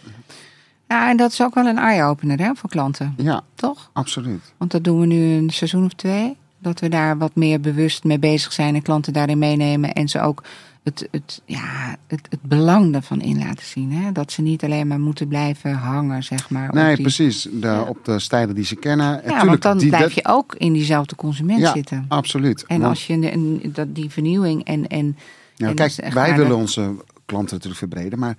[0.88, 3.90] ja, en dat is ook wel een eye-opener hè, voor klanten, ja, toch?
[3.94, 4.54] absoluut.
[4.58, 6.38] Want dat doen we nu een seizoen of twee.
[6.60, 9.94] Dat we daar wat meer bewust mee bezig zijn en klanten daarin meenemen.
[9.94, 10.44] En ze ook
[10.84, 13.92] het, het, ja, het, het belang ervan in laten zien.
[13.92, 14.12] Hè?
[14.12, 16.68] Dat ze niet alleen maar moeten blijven hangen, zeg maar.
[16.70, 17.48] op Nee, die- precies.
[17.52, 19.08] De, Op de stijlen die ze kennen.
[19.08, 22.06] En Ja, tuurlijk, want dan die- blijf je ook in diezelfde consument Ja, zitten.
[22.08, 22.64] absoluut.
[22.68, 24.88] En Want- als je een, een- dat, die vernieuwing en.
[24.88, 25.18] en,
[25.58, 26.92] Nou, en kijk, zeg wij willen dat- onze
[27.26, 28.38] klanten natuurlijk verbreden, maar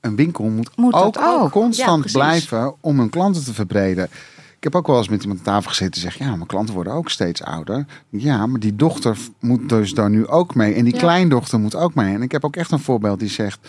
[0.00, 4.08] een winkel moet, ook, constant blijven om hun klanten te verbreden.
[4.56, 6.18] Ik heb ook wel eens met iemand aan tafel gezeten die zegt...
[6.18, 7.86] ja, mijn klanten worden ook steeds ouder.
[8.08, 10.74] Ja, maar die dochter moet dus daar nu ook mee.
[10.74, 10.98] En die Ja.
[11.00, 12.14] kleindochter moet ook mee.
[12.14, 13.68] En ik heb ook echt een voorbeeld die zegt...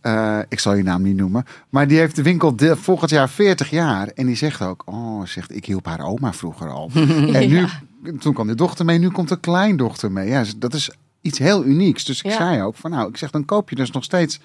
[0.00, 1.44] eh, ik zal je naam niet noemen.
[1.68, 4.08] Maar die heeft de winkel de, volgend jaar 40 jaar.
[4.08, 4.82] En die zegt ook...
[4.86, 6.90] Oh, zegt, ik hielp haar oma vroeger al.
[7.32, 7.66] en nu,
[8.18, 8.98] toen kwam de dochter mee.
[8.98, 10.28] Nu komt de kleindochter mee.
[10.28, 10.90] Ja, dat is
[11.20, 12.04] iets heel unieks.
[12.04, 12.36] Dus ik Ja.
[12.36, 13.08] zei ook van nou...
[13.08, 14.40] Ik zeg, dan koop je dus nog steeds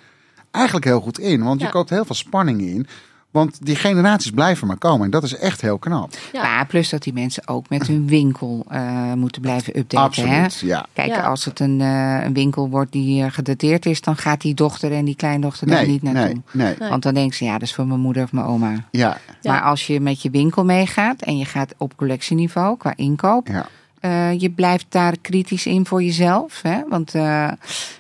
[0.52, 1.44] eigenlijk heel goed in.
[1.44, 2.88] Want je koopt heel veel spanning in.
[3.32, 5.06] Want die generaties blijven maar komen.
[5.06, 6.14] En dat is echt heel knap.
[6.34, 6.42] Ja.
[6.42, 10.30] Maar plus dat die mensen ook met hun winkel eh, moeten blijven updaten.
[10.30, 10.44] Hè?
[10.44, 10.86] Absoluut, ja.
[10.94, 11.22] Kijk, Ja.
[11.22, 14.92] als het een, eh, een winkel wordt die eh, gedateerd is, dan gaat die dochter
[14.92, 16.24] en die kleindochter daar Nee, niet naartoe.
[16.52, 16.76] nee, nee.
[16.80, 16.90] Nee.
[16.90, 18.72] Want dan denken ze, ja, dat is voor mijn moeder of mijn oma.
[18.72, 19.52] Ja, Ja.
[19.52, 23.66] Maar als je met je winkel meegaat en je gaat op collectieniveau qua inkoop, ja.
[24.00, 26.62] eh, je blijft daar kritisch in voor jezelf.
[26.62, 26.82] Hè?
[26.90, 27.58] Want, eh, Maar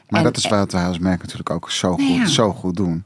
[0.07, 2.25] en- dat is wat wij als merk natuurlijk ook zo goed, ja.
[2.25, 3.03] zo goed doen.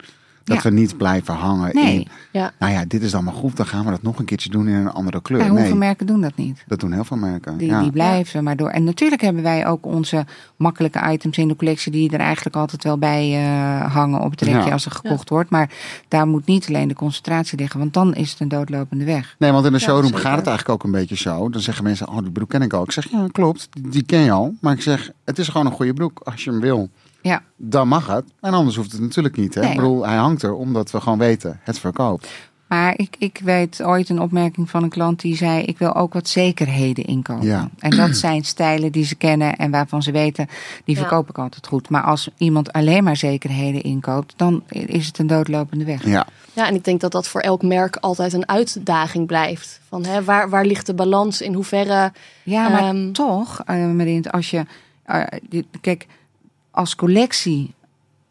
[0.53, 0.69] Dat Ja.
[0.69, 1.95] we niet blijven hangen Nee.
[1.99, 2.07] in...
[2.31, 2.51] Ja.
[2.59, 3.57] Nou ja, dit is dan maar goed.
[3.57, 5.39] Dan gaan we dat nog een keertje doen in een andere kleur.
[5.39, 6.63] nou, hoeveel nee, merken doen dat niet?
[6.67, 7.57] dat doen heel veel merken.
[7.57, 7.81] Die, ja.
[7.81, 8.69] die blijven maar door.
[8.69, 10.25] En natuurlijk hebben wij ook onze
[10.55, 14.41] makkelijke items in de collectie die er eigenlijk altijd wel bij eh, hangen op het
[14.41, 14.71] rekje Ja.
[14.71, 15.49] als er gekocht wordt.
[15.49, 15.69] Maar
[16.07, 19.35] daar moet niet alleen de concentratie liggen, want dan is het een doodlopende weg.
[19.39, 21.49] Nee, want in de showroom gaat het eigenlijk ook een beetje zo.
[21.49, 22.83] Dan zeggen mensen, oh, die broek ken ik al.
[22.83, 24.53] Ik zeg, ja, klopt, die, die ken je al.
[24.61, 26.19] Maar ik zeg, het is gewoon een goede broek.
[26.23, 26.89] Als je hem wil,
[27.21, 28.25] Ja, dan mag het.
[28.41, 29.53] En anders hoeft het natuurlijk niet.
[29.55, 29.61] Hè?
[29.61, 29.69] Nee.
[29.69, 32.27] Ik bedoel, hij hangt er omdat we gewoon weten, het verkoopt.
[32.67, 36.13] maar ik, ik weet ooit een opmerking van een klant die zei: Ik wil ook
[36.13, 37.45] wat zekerheden inkopen.
[37.47, 37.69] Ja.
[37.79, 40.47] En dat zijn stijlen die ze kennen en waarvan ze weten,
[40.85, 41.01] die Ja.
[41.01, 41.89] verkoop ik altijd goed.
[41.89, 46.05] Maar als iemand alleen maar zekerheden inkoopt, dan is het een doodlopende weg.
[46.05, 49.79] Ja, Ja, en ik denk dat dat voor elk merk altijd een uitdaging blijft.
[49.89, 51.41] Van, hè, waar, waar ligt de balans?
[51.41, 52.11] In hoeverre...
[52.43, 54.65] Ja, maar Ehm, toch, uh, Marint, als je.
[55.03, 55.23] eh,
[55.81, 56.07] kijk,
[56.71, 57.73] als collectie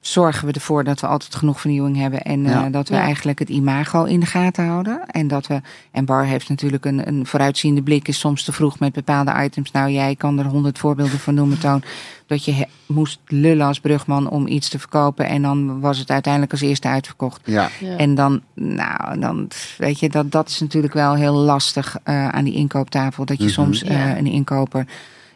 [0.00, 2.22] zorgen we ervoor dat we altijd genoeg vernieuwing hebben.
[2.22, 3.00] En eh, dat we Ja.
[3.00, 5.06] eigenlijk het imago in de gaten houden.
[5.06, 5.60] En dat we.
[5.90, 9.70] En Bar heeft natuurlijk een, een vooruitziende blik, is soms te vroeg met bepaalde items.
[9.70, 11.82] Nou, jij kan er honderd voorbeelden van noemen, Toon.
[12.26, 15.26] Dat je he- moest lullen als brugman om iets te verkopen.
[15.26, 17.40] En dan was het uiteindelijk als eerste uitverkocht.
[17.44, 17.68] ja.
[17.80, 17.96] Ja.
[17.96, 22.44] En dan, nou, dan weet je, dat, dat is natuurlijk wel heel lastig eh, aan
[22.44, 23.24] die inkooptafel.
[23.24, 23.52] Dat je Mhm.
[23.52, 24.16] soms eh, Ja.
[24.18, 24.86] een inkoper,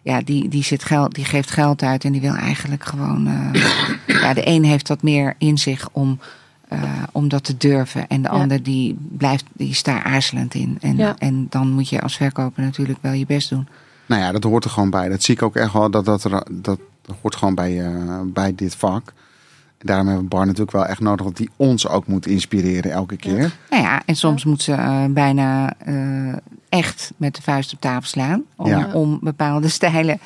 [0.04, 3.26] ja, die, die, zit geld, die geeft geld uit en die wil eigenlijk gewoon.
[3.26, 3.62] eh,
[4.22, 6.18] ja, de een heeft wat meer in zich om,
[6.68, 6.82] eh,
[7.12, 8.08] om dat te durven.
[8.08, 8.34] En de Ja.
[8.34, 10.78] ander die blijft, die is daar aarzelend in.
[10.80, 11.14] En, Ja.
[11.18, 13.68] en dan moet je als verkoper natuurlijk wel je best doen.
[14.06, 15.08] Nou ja, dat hoort er gewoon bij.
[15.08, 15.90] Dat zie ik ook echt wel.
[15.90, 16.78] Dat, dat, er- dat
[17.20, 19.12] hoort gewoon bij, eh, bij dit vak.
[19.78, 21.26] En daarom hebben we Bar natuurlijk wel echt nodig.
[21.26, 23.52] Dat die ons ook moet inspireren elke keer.
[23.70, 25.94] Nou ja, en soms moet ze bijna eh,
[26.78, 28.42] echt met de vuist op tafel slaan.
[28.56, 28.90] Om, Ja.
[28.92, 30.18] om bepaalde stijlen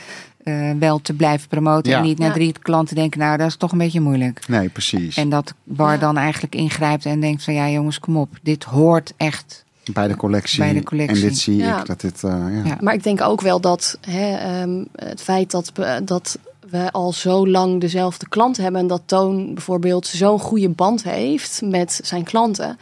[0.44, 1.90] eh, wel te blijven promoten.
[1.92, 1.98] Ja.
[1.98, 2.32] En niet na Ja.
[2.32, 4.48] drie klanten denken, nou dat is toch een beetje moeilijk.
[4.48, 5.16] Nee, precies.
[5.16, 5.98] En dat Bar Ja.
[5.98, 8.28] dan eigenlijk ingrijpt en denkt van ja jongens, kom op.
[8.42, 9.64] Dit hoort echt.
[9.92, 10.58] bij de collectie.
[10.58, 11.22] Bij de collectie.
[11.22, 11.80] En dit zie Ja.
[11.80, 11.86] ik.
[11.86, 12.62] Dat dit, eh, ja.
[12.64, 12.76] Ja.
[12.80, 16.38] Maar ik denk ook wel dat hè, ehm, het feit dat, we- dat
[16.70, 18.80] we al zo lang dezelfde klant hebben...
[18.80, 22.78] en dat Toon bijvoorbeeld zo'n goede band heeft met zijn klanten...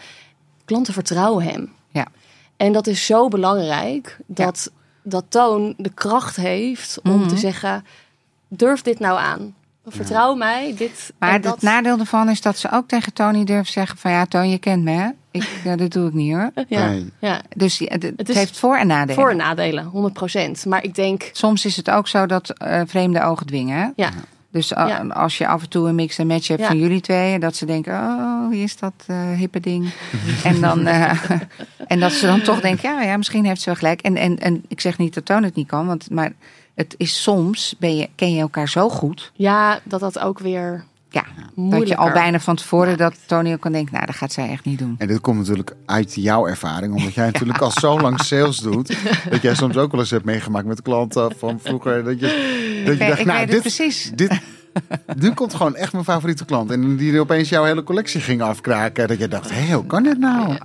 [0.65, 1.69] klanten vertrouwen hem.
[2.57, 2.67] Ja.
[2.67, 4.71] En dat is zo belangrijk dat,
[5.03, 7.29] dat Toon de kracht heeft om Mhm.
[7.29, 7.85] te zeggen...
[8.49, 9.55] durf dit nou aan.
[9.89, 10.75] Vertrouw mij.
[10.77, 13.99] Dit, Maar en het dat, nadeel ervan is dat ze ook tegen Tony durven zeggen
[13.99, 15.09] van ja Toon, je kent me hè.
[15.31, 16.51] Ik, eh, dat doe ik niet hoor.
[16.69, 17.13] Ja, Nee.
[17.19, 17.41] ja.
[17.57, 19.15] Dus het, het heeft voor- en nadelen.
[19.15, 21.31] Voor- en nadelen, 100% Maar ik denk...
[21.33, 23.79] Soms is het ook zo dat eh, vreemde ogen dwingen.
[23.79, 23.89] hè?
[23.97, 24.11] Ja,
[24.57, 25.05] Dus Ja.
[25.09, 26.67] als je af en toe een mix en match hebt Ja.
[26.67, 29.91] van jullie tweeën, dat ze denken, oh, wie is dat eh, hippe ding?
[30.45, 31.11] en, dan, eh,
[31.87, 34.01] en dat ze dan toch denken, ja, ja, misschien heeft ze wel gelijk.
[34.01, 36.33] En, en, en ik zeg niet dat Toon het niet kan, want, maar
[36.75, 40.85] het is soms, ben je, ken je elkaar zo goed, ja, dat dat ook weer...
[41.11, 44.33] ja, dat je al bijna van tevoren dat Tony ook kan denken, nou, dat gaat
[44.33, 44.95] zij echt niet doen.
[44.99, 48.97] En dit komt natuurlijk uit jouw ervaring, omdat jij natuurlijk al zo lang sales doet.
[49.31, 52.05] Dat jij soms ook wel eens hebt meegemaakt met klanten van vroeger.
[52.05, 54.11] Dat je, dat je Ik, dacht, ik nou, weet dit, het precies.
[54.15, 54.41] dit,
[55.23, 56.71] nu komt gewoon echt mijn favoriete klant.
[56.71, 59.09] En die opeens jouw hele collectie ging afkraken.
[59.09, 60.57] Dat je dacht, hé, hoe kan dit nou?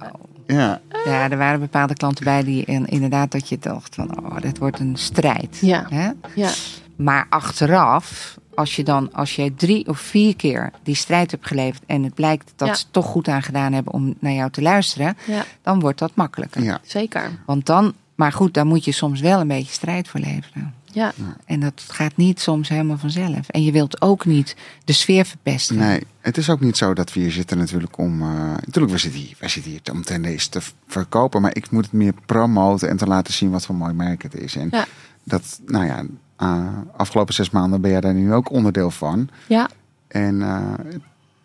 [0.48, 4.38] Ja, Ja, er waren bepaalde klanten bij die in- inderdaad dat je dacht van, oh,
[4.42, 5.58] dit wordt een strijd.
[5.62, 5.86] Ja.
[5.90, 6.10] Hè?
[6.36, 6.50] Ja,
[6.96, 11.84] Maar achteraf, als je dan, als je drie of vier keer die strijd hebt geleverd
[11.86, 12.74] en het blijkt dat Ja.
[12.74, 16.12] ze toch goed aan gedaan hebben om naar jou te luisteren, ja, dan wordt dat
[16.16, 16.64] makkelijker.
[16.64, 16.80] ja.
[16.84, 17.30] zeker.
[17.46, 20.74] Want dan, maar goed, dan moet je soms wel een beetje strijd voor leveren.
[20.94, 21.14] Ja,
[21.46, 23.50] En dat gaat niet soms helemaal vanzelf.
[23.50, 25.78] En je wilt ook niet de sfeer verpesten.
[25.78, 28.22] Nee, het is ook niet zo dat we hier zitten natuurlijk om...
[28.22, 28.28] eh,
[28.66, 31.42] natuurlijk, we zitten hier, wij zitten hier om tendencies te verkopen.
[31.42, 34.36] Maar ik moet het meer promoten en te laten zien wat voor mooi merk het
[34.36, 34.56] is.
[34.56, 34.86] En Ja.
[35.24, 36.04] dat, nou ja,
[36.38, 36.68] eh,
[36.98, 39.30] afgelopen zes maanden ben jij daar nu ook onderdeel van.
[39.48, 39.70] ja,
[40.08, 40.62] En eh,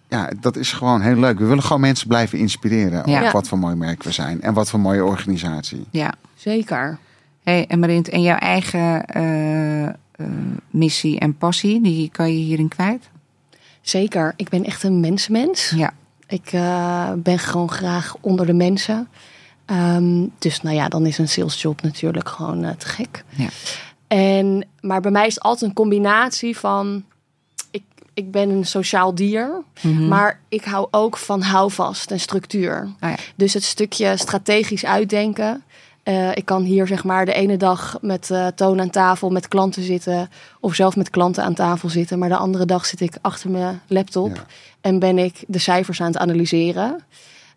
[0.08, 1.38] ja, dat is gewoon heel leuk.
[1.38, 3.26] We willen gewoon mensen blijven inspireren Ja.
[3.26, 4.40] op wat voor mooi merk we zijn.
[4.42, 5.86] En wat voor mooie organisatie.
[5.90, 6.14] Ja.
[6.34, 6.98] Zeker.
[7.46, 9.92] Hey, en Marint, en jouw eigen eh, eh,
[10.70, 13.08] missie en passie, die kan je hierin kwijt?
[13.80, 14.32] Zeker.
[14.36, 15.70] Ik ben echt een mensenmens.
[15.76, 15.92] Ja.
[16.28, 19.08] Ik eh, ben gewoon graag onder de mensen.
[19.64, 23.24] Ehm, dus nou ja, dan is een salesjob natuurlijk gewoon te gek.
[23.28, 23.48] Ja.
[24.06, 27.04] En, maar bij mij is het altijd een combinatie van...
[27.70, 27.82] Ik,
[28.14, 30.08] ik ben een sociaal dier, Mhm.
[30.08, 32.88] maar ik hou ook van houvast en structuur.
[33.00, 33.16] Oh ja.
[33.34, 35.62] Dus het stukje strategisch uitdenken.
[36.06, 39.48] Eh, ik kan hier zeg maar de ene dag met eh, toon aan tafel met
[39.48, 40.30] klanten zitten.
[40.60, 42.18] Of zelf met klanten aan tafel zitten.
[42.18, 44.34] Maar de andere dag zit ik achter mijn laptop.
[44.34, 44.46] Ja.
[44.80, 47.04] En ben ik de cijfers aan het analyseren.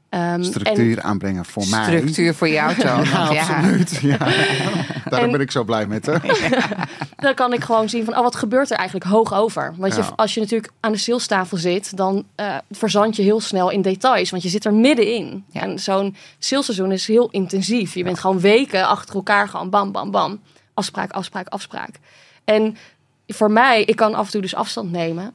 [0.10, 1.84] Ehm, Structuur aanbrengen voor mij.
[1.98, 3.04] Structuur voor jou, Toon.
[3.04, 4.00] Ja, absoluut.
[4.02, 4.18] Ja.
[5.10, 6.16] Daarom En- ben ik zo blij met hè.
[7.26, 9.74] Dan kan ik gewoon zien van, oh, wat gebeurt er eigenlijk hoog over?
[9.78, 10.14] Want je, Ja.
[10.16, 14.30] als je natuurlijk aan de salestafel zit, dan eh verzand je heel snel in details.
[14.30, 15.44] Want je zit er middenin.
[15.52, 15.62] Ja.
[15.62, 17.94] En zo'n salesseizoen is heel intensief.
[17.94, 20.40] Je bent gewoon weken achter elkaar gewoon bam, bam, bam.
[20.74, 21.90] Afspraak, afspraak, afspraak.
[22.46, 22.78] En
[23.28, 25.32] voor mij, ik kan af en toe dus afstand nemen.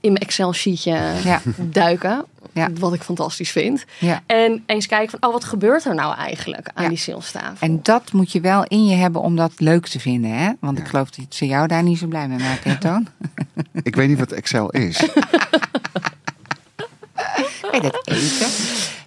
[0.00, 0.90] In mijn Excel-sheetje
[1.24, 1.40] Ja.
[1.56, 2.24] duiken.
[2.52, 2.68] Ja.
[2.78, 3.84] Wat ik fantastisch vind.
[3.98, 4.22] Ja.
[4.26, 6.88] En eens kijken van, oh, wat gebeurt er nou eigenlijk aan Ja.
[6.88, 7.66] die salestafel?
[7.68, 10.50] En dat moet je wel in je hebben om dat leuk te vinden, hè?
[10.60, 13.06] Want ik geloof dat ze jou daar niet zo blij mee maken, hè, Toon?
[13.82, 15.08] Ik weet niet wat Excel is.
[17.70, 18.46] Bij dat eten.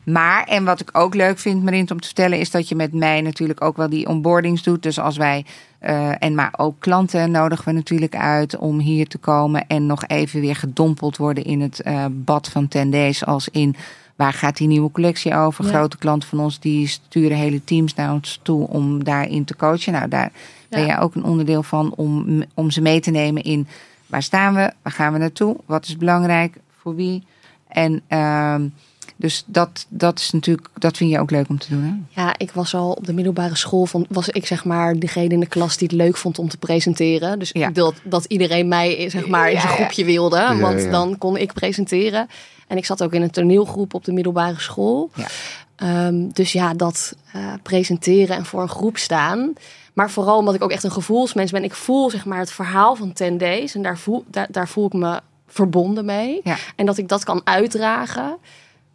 [0.04, 2.94] Maar, en wat ik ook leuk vind, Marint, om te vertellen, is dat je met
[2.94, 4.84] mij natuurlijk ook wel die onboardings doet.
[4.84, 5.46] Dus als wij,
[5.84, 10.08] eh, en maar ook klanten nodigen we natuurlijk uit om hier te komen en nog
[10.08, 13.26] even weer gedompeld worden in het eh, bad van 10 Days.
[13.26, 13.76] Als in,
[14.16, 15.66] waar gaat die nieuwe collectie over?
[15.66, 15.72] Ja.
[15.72, 19.94] Grote klanten van ons, die sturen hele teams naar ons toe om daarin te coachen.
[19.94, 20.32] Nou, daar
[20.70, 23.68] ben jij ook een onderdeel van om, om ze mee te nemen in
[24.08, 27.24] waar staan we, waar gaan we naartoe, wat is belangrijk, voor wie.
[27.68, 28.68] En ehm,
[29.16, 31.84] dus dat, dat is natuurlijk, dat vind je ook leuk om te doen.
[31.84, 32.22] Hè?
[32.22, 35.40] Ja, ik was al op de middelbare school van was ik zeg maar degene in
[35.40, 37.40] de klas die het leuk vond om te presenteren.
[37.40, 37.72] Dus Ja.
[37.72, 39.78] wilde dat iedereen mij zeg maar in zijn ja.
[39.78, 40.90] groepje wilde, Ja, want ja.
[40.90, 42.28] dan kon ik presenteren.
[42.68, 45.10] En ik zat ook in een toneelgroep op de middelbare school.
[45.16, 45.28] Ja.
[45.76, 49.54] Ehm, dus ja, dat eh, presenteren en voor een groep staan.
[49.94, 51.64] Maar vooral omdat ik ook echt een gevoelsmens ben.
[51.64, 54.86] Ik voel zeg maar het verhaal van 10 Days en daar voel, daar, daar voel
[54.86, 56.40] ik me verbonden mee.
[56.44, 56.58] Ja.
[56.76, 58.38] En dat ik dat kan uitdragen,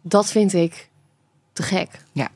[0.01, 0.89] dat vind ik
[1.53, 1.89] te gek.
[2.11, 2.27] Ja.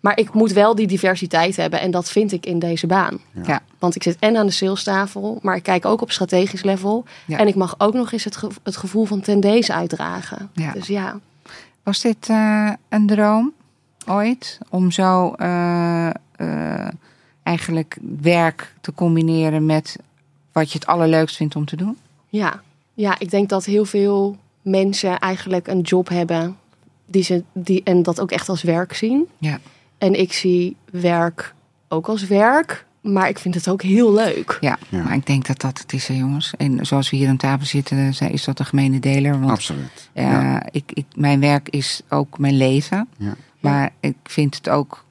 [0.00, 3.18] Maar ik moet wel die diversiteit hebben en dat vind ik in deze baan.
[3.44, 3.62] Ja.
[3.78, 7.04] Want ik zit en aan de salestafel, maar ik kijk ook op strategisch level.
[7.26, 7.38] Ja.
[7.38, 10.50] En ik mag ook nog eens het, ge- het gevoel van tendees uitdragen.
[10.52, 10.72] Ja.
[10.72, 11.18] Dus ja,
[11.82, 13.52] Was dit eh, een droom
[14.06, 16.88] ooit om zo eh, eh,
[17.42, 19.96] eigenlijk werk te combineren met
[20.52, 21.98] wat je het allerleukst vindt om te doen?
[22.28, 22.60] ja.
[22.94, 26.56] ja, ik denk dat heel veel mensen eigenlijk een job hebben
[27.06, 29.26] die ze, die, en dat ook echt als werk zien.
[29.38, 29.58] Ja.
[29.98, 31.54] En ik zie werk
[31.88, 34.58] ook als werk, maar ik vind het ook heel leuk.
[34.60, 35.02] Ja, Ja.
[35.02, 36.52] maar ik denk dat dat het is, hè, jongens.
[36.56, 39.38] En zoals we hier aan tafel zitten, zijn- is dat de gemene deler.
[39.38, 40.10] Want Absoluut.
[40.12, 40.62] eh, Ja.
[40.70, 43.08] ik, ik, mijn werk is ook mijn leven.
[43.16, 43.34] Ja.
[43.60, 45.04] Maar ik vind het ook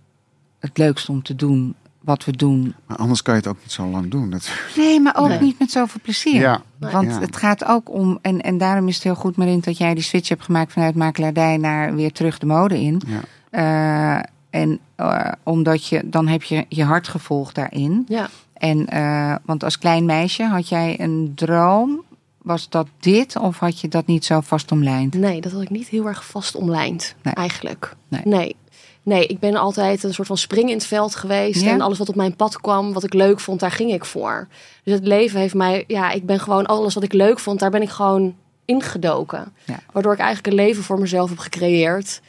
[0.59, 2.75] het leukst om te doen wat we doen.
[2.87, 4.29] Maar anders kan je het ook niet zo lang doen.
[4.29, 4.49] Dat...
[4.75, 5.39] Nee, maar ook Nee.
[5.41, 6.39] niet met zoveel plezier.
[6.41, 6.61] Ja.
[6.79, 7.19] Want Ja.
[7.19, 10.03] het gaat ook om, en, en daarom is het heel goed, Marint, dat jij die
[10.03, 13.01] switch hebt gemaakt vanuit makelaardij naar weer terug de mode in.
[13.07, 13.19] Ja.
[13.49, 18.05] Eh, en eh, omdat je, dan heb je je hart gevolgd daarin.
[18.07, 18.29] Ja.
[18.53, 22.03] En, eh, want als klein meisje had jij een droom.
[22.41, 25.13] Was dat dit of had je dat niet zo vast omlijnd?
[25.13, 27.33] Nee, dat had ik niet heel erg vast omlijnd, Nee.
[27.33, 27.95] eigenlijk.
[28.07, 28.21] Nee.
[28.23, 28.55] Nee.
[29.03, 29.27] Nee.
[29.27, 31.61] ik ben altijd een soort van spring in het veld geweest.
[31.61, 31.71] Ja?
[31.71, 34.47] En alles wat op mijn pad kwam, wat ik leuk vond, daar ging ik voor.
[34.83, 37.71] Dus het leven heeft mij, ja, ik ben gewoon alles wat ik leuk vond, daar
[37.71, 38.35] ben ik gewoon
[38.65, 39.53] ingedoken.
[39.65, 39.79] Ja.
[39.91, 42.21] Waardoor ik eigenlijk een leven voor mezelf heb gecreëerd,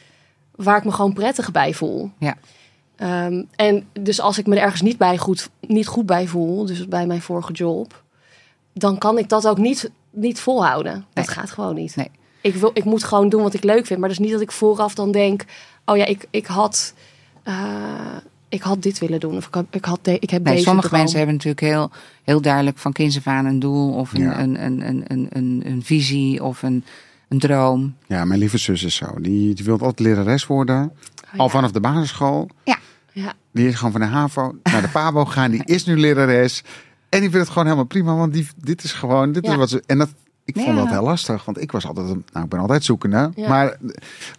[0.55, 2.11] waar ik me gewoon prettig bij voel.
[2.17, 2.35] Ja.
[2.95, 6.65] Ehm, en dus als ik me er ergens niet, bij goed, niet goed bij voel,
[6.65, 8.03] dus bij mijn vorige job,
[8.73, 11.05] dan kan ik dat ook niet, niet volhouden.
[11.13, 11.95] Dat gaat gewoon niet.
[11.95, 12.11] Nee.
[12.45, 13.99] Ik, wil, ik moet gewoon doen wat ik leuk vind.
[13.99, 15.43] Maar dus niet dat ik vooraf dan denk,
[15.85, 16.93] oh ja, ik, ik had.
[17.43, 17.55] eh,
[18.49, 19.35] ik had dit willen doen.
[19.37, 20.99] Of ik, had, ik, had de, ik heb Nee, deze sommige droom.
[20.99, 21.91] mensen hebben natuurlijk heel,
[22.23, 24.39] heel duidelijk van kinds af aan een doel of een, Ja.
[24.39, 26.83] een, een, een, een, een, een visie of een,
[27.29, 27.95] een droom.
[28.07, 29.05] ja, mijn lieve zus is zo.
[29.21, 30.83] Die, die wil altijd lerares worden.
[31.33, 31.51] Oh, Al ja.
[31.51, 32.49] vanaf de basisschool.
[32.63, 32.77] Ja,
[33.51, 35.51] Die is gewoon van de HAVO naar de PABO gegaan.
[35.51, 36.63] Die is nu lerares.
[37.09, 38.15] En die vindt het gewoon helemaal prima.
[38.15, 39.31] Want die, dit is gewoon...
[39.31, 39.57] Dit is Ja.
[39.57, 40.09] wat ze, en dat,
[40.45, 41.45] ik vond dat heel lastig.
[41.45, 42.07] Want ik was altijd...
[42.07, 43.31] Nou, ik ben altijd zoekende.
[43.35, 43.49] Ja.
[43.49, 43.77] Maar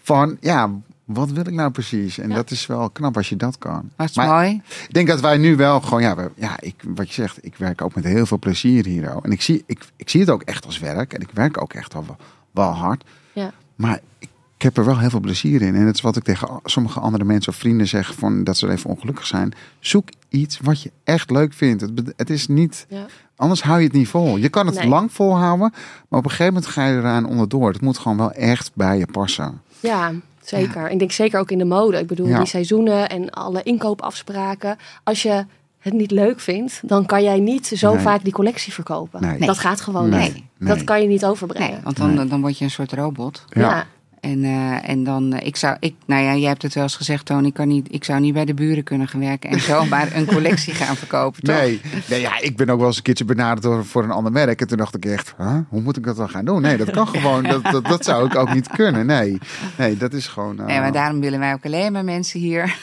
[0.02, 0.70] van, ja...
[1.04, 2.18] Wat wil ik nou precies?
[2.18, 2.34] En Ja.
[2.34, 3.90] dat is wel knap als je dat kan.
[3.96, 4.62] Dat is Maar mooi.
[4.88, 7.56] Ik denk dat wij nu wel gewoon, ja, we, ja ik, wat je zegt, ik
[7.56, 9.16] werk ook met heel veel plezier hier.
[9.22, 11.12] En ik zie, ik, ik zie het ook echt als werk.
[11.12, 12.04] En ik werk ook echt wel
[12.50, 13.04] wel hard.
[13.32, 13.52] Ja.
[13.74, 15.74] Maar ik, ik heb er wel heel veel plezier in.
[15.74, 18.70] En het is wat ik tegen sommige andere mensen of vrienden zeg, van, dat ze
[18.70, 19.52] even ongelukkig zijn.
[19.80, 21.80] Zoek iets wat je echt leuk vindt.
[21.82, 23.06] Het, het is niet, Ja.
[23.36, 24.36] Anders hou je het niet vol.
[24.36, 24.88] Je kan het Nee.
[24.88, 25.72] lang volhouden,
[26.08, 27.72] maar op een gegeven moment ga je eraan onderdoor.
[27.72, 29.60] Het moet gewoon wel echt bij je passen.
[29.80, 30.12] Ja,
[30.42, 30.90] zeker.
[30.90, 31.98] Ik denk zeker ook in de mode.
[31.98, 32.38] Ik bedoel, Ja.
[32.38, 34.76] die seizoenen en alle inkoopafspraken.
[35.04, 35.44] Als je
[35.78, 38.02] het niet leuk vindt, dan kan jij niet zo Nee.
[38.02, 39.20] vaak die collectie verkopen.
[39.20, 39.38] Nee.
[39.38, 40.32] Dat gaat gewoon Nee.
[40.32, 40.42] niet.
[40.58, 40.68] Nee.
[40.76, 41.80] Dat kan je niet Nee, overbrengen.
[41.84, 42.26] want dan, Nee.
[42.26, 43.44] dan word je een soort robot.
[43.48, 43.86] ja.
[44.20, 46.96] En, eh, en dan, eh, ik zou, ik, nou ja, jij hebt het wel eens
[46.96, 49.60] gezegd, Toon, ik, kan niet, ik zou niet bij de buren kunnen gaan werken en
[49.60, 51.56] zomaar een collectie gaan verkopen, toch?
[51.56, 54.60] Nee, nee ja, ik ben ook wel eens een keertje benaderd voor een ander merk.
[54.60, 55.58] En toen dacht ik echt, huh?
[55.68, 56.62] hoe moet ik dat dan gaan doen?
[56.62, 57.42] Nee, dat kan gewoon.
[57.42, 59.06] Dat, dat, dat zou ik ook niet kunnen.
[59.06, 59.38] Nee,
[59.76, 60.58] nee dat is gewoon...
[60.58, 62.76] eh, Nee, maar daarom willen wij ook alleen maar mensen hier.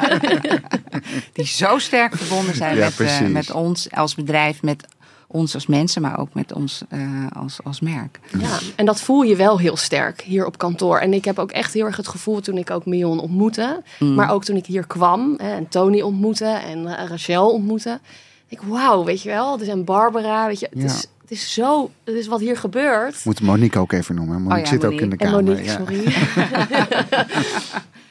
[1.32, 4.86] die zo sterk verbonden zijn Ja, met, eh, met ons als bedrijf, met
[5.32, 7.00] ons als mensen, maar ook met ons eh,
[7.32, 8.20] als, als merk.
[8.38, 10.98] Ja, en dat voel je wel heel sterk hier op kantoor.
[10.98, 13.82] En ik heb ook echt heel erg het gevoel toen ik ook Mion ontmoette.
[13.98, 14.14] Mm.
[14.14, 18.00] Maar ook toen ik hier kwam hè, en Tony ontmoette en eh, Rachel ontmoette.
[18.48, 19.56] Ik, wauw, weet je wel.
[19.56, 20.66] Dus en Barbara, weet je.
[20.70, 20.84] Het, Ja.
[20.84, 23.24] is, het is zo, het is wat hier gebeurt.
[23.24, 24.42] Moet Monique ook even noemen.
[24.42, 25.16] Monique Oh ja, zit ook in de.
[25.16, 25.42] En kamer.
[25.44, 25.76] Monique, ja.
[25.76, 26.04] sorry.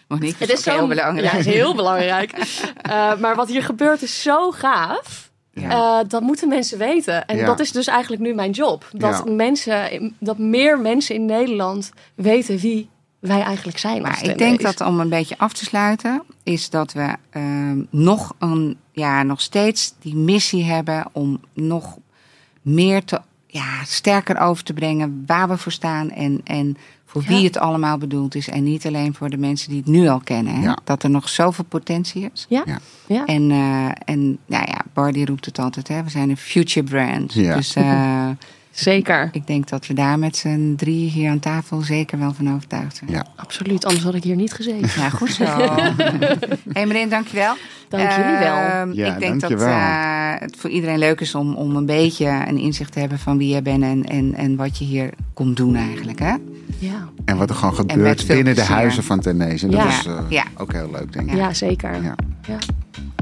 [0.07, 1.32] Monique, Het is ook heel zo belangrijk.
[1.32, 2.32] Ja, het is heel belangrijk.
[2.82, 5.28] Eh, maar wat hier gebeurt is zo gaaf.
[5.60, 5.99] Ja.
[5.99, 7.26] Eh, dat moeten mensen weten.
[7.26, 7.45] En Ja.
[7.45, 8.89] dat is dus eigenlijk nu mijn job.
[8.91, 9.32] Dat, Ja.
[9.32, 12.89] mensen, dat meer mensen in Nederland weten wie
[13.20, 14.05] wij eigenlijk zijn.
[14.05, 17.82] als Maar ik denk dat om een beetje af te sluiten, is dat we ehm,
[17.89, 21.97] nog, een, ja, nog steeds die missie hebben om nog
[22.62, 26.78] meer te, ja, sterker over te brengen waar we voor staan en, en
[27.12, 27.43] voor wie Ja.
[27.43, 28.47] het allemaal bedoeld is.
[28.49, 30.55] En niet alleen voor de mensen die het nu al kennen.
[30.55, 30.62] Hè?
[30.62, 30.78] Ja.
[30.84, 32.45] Dat er nog zoveel potentie is.
[32.49, 32.64] Ja,
[33.07, 33.26] Ja.
[33.26, 36.03] En, eh, en nou ja, Bardi roept het altijd, hè?
[36.03, 37.34] we zijn een future brand.
[37.34, 37.55] Ja.
[37.55, 38.28] Dus eh,
[38.80, 39.30] zeker.
[39.32, 42.95] ik denk dat we daar met z'n drie hier aan tafel zeker wel van overtuigd
[42.97, 43.11] zijn.
[43.11, 43.25] Ja.
[43.36, 44.89] Absoluut, anders had ik hier niet gezeten.
[45.01, 45.43] Ja, goed zo.
[46.73, 47.55] hey Marijn, dankjewel.
[47.89, 48.55] Dank jullie wel.
[48.55, 52.43] Ehm, Ja, ik denk dat eh, het voor iedereen leuk is om, om een beetje
[52.47, 55.57] een inzicht te hebben van wie jij bent en, en, en wat je hier komt
[55.57, 56.19] doen eigenlijk.
[56.19, 56.34] Hè?
[56.77, 59.65] Ja, En wat er gewoon gebeurt binnen de huizen van Tennese.
[59.65, 59.88] En dat Ja.
[59.89, 60.43] is eh, Ja.
[60.57, 61.36] ook heel leuk, denk ik.
[61.38, 61.53] ja.
[61.53, 62.03] zeker.
[62.03, 62.15] Ja.
[62.47, 62.57] Ja.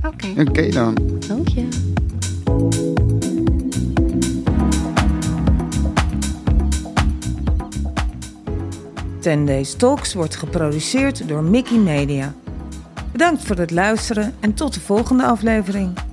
[0.07, 0.41] Oké.
[0.49, 0.97] Oké dan.
[1.27, 2.95] Dank je.
[9.19, 12.33] Ten Days Talks wordt geproduceerd door Mickey Media.
[13.11, 16.06] Bedankt voor het luisteren en tot de volgende aflevering.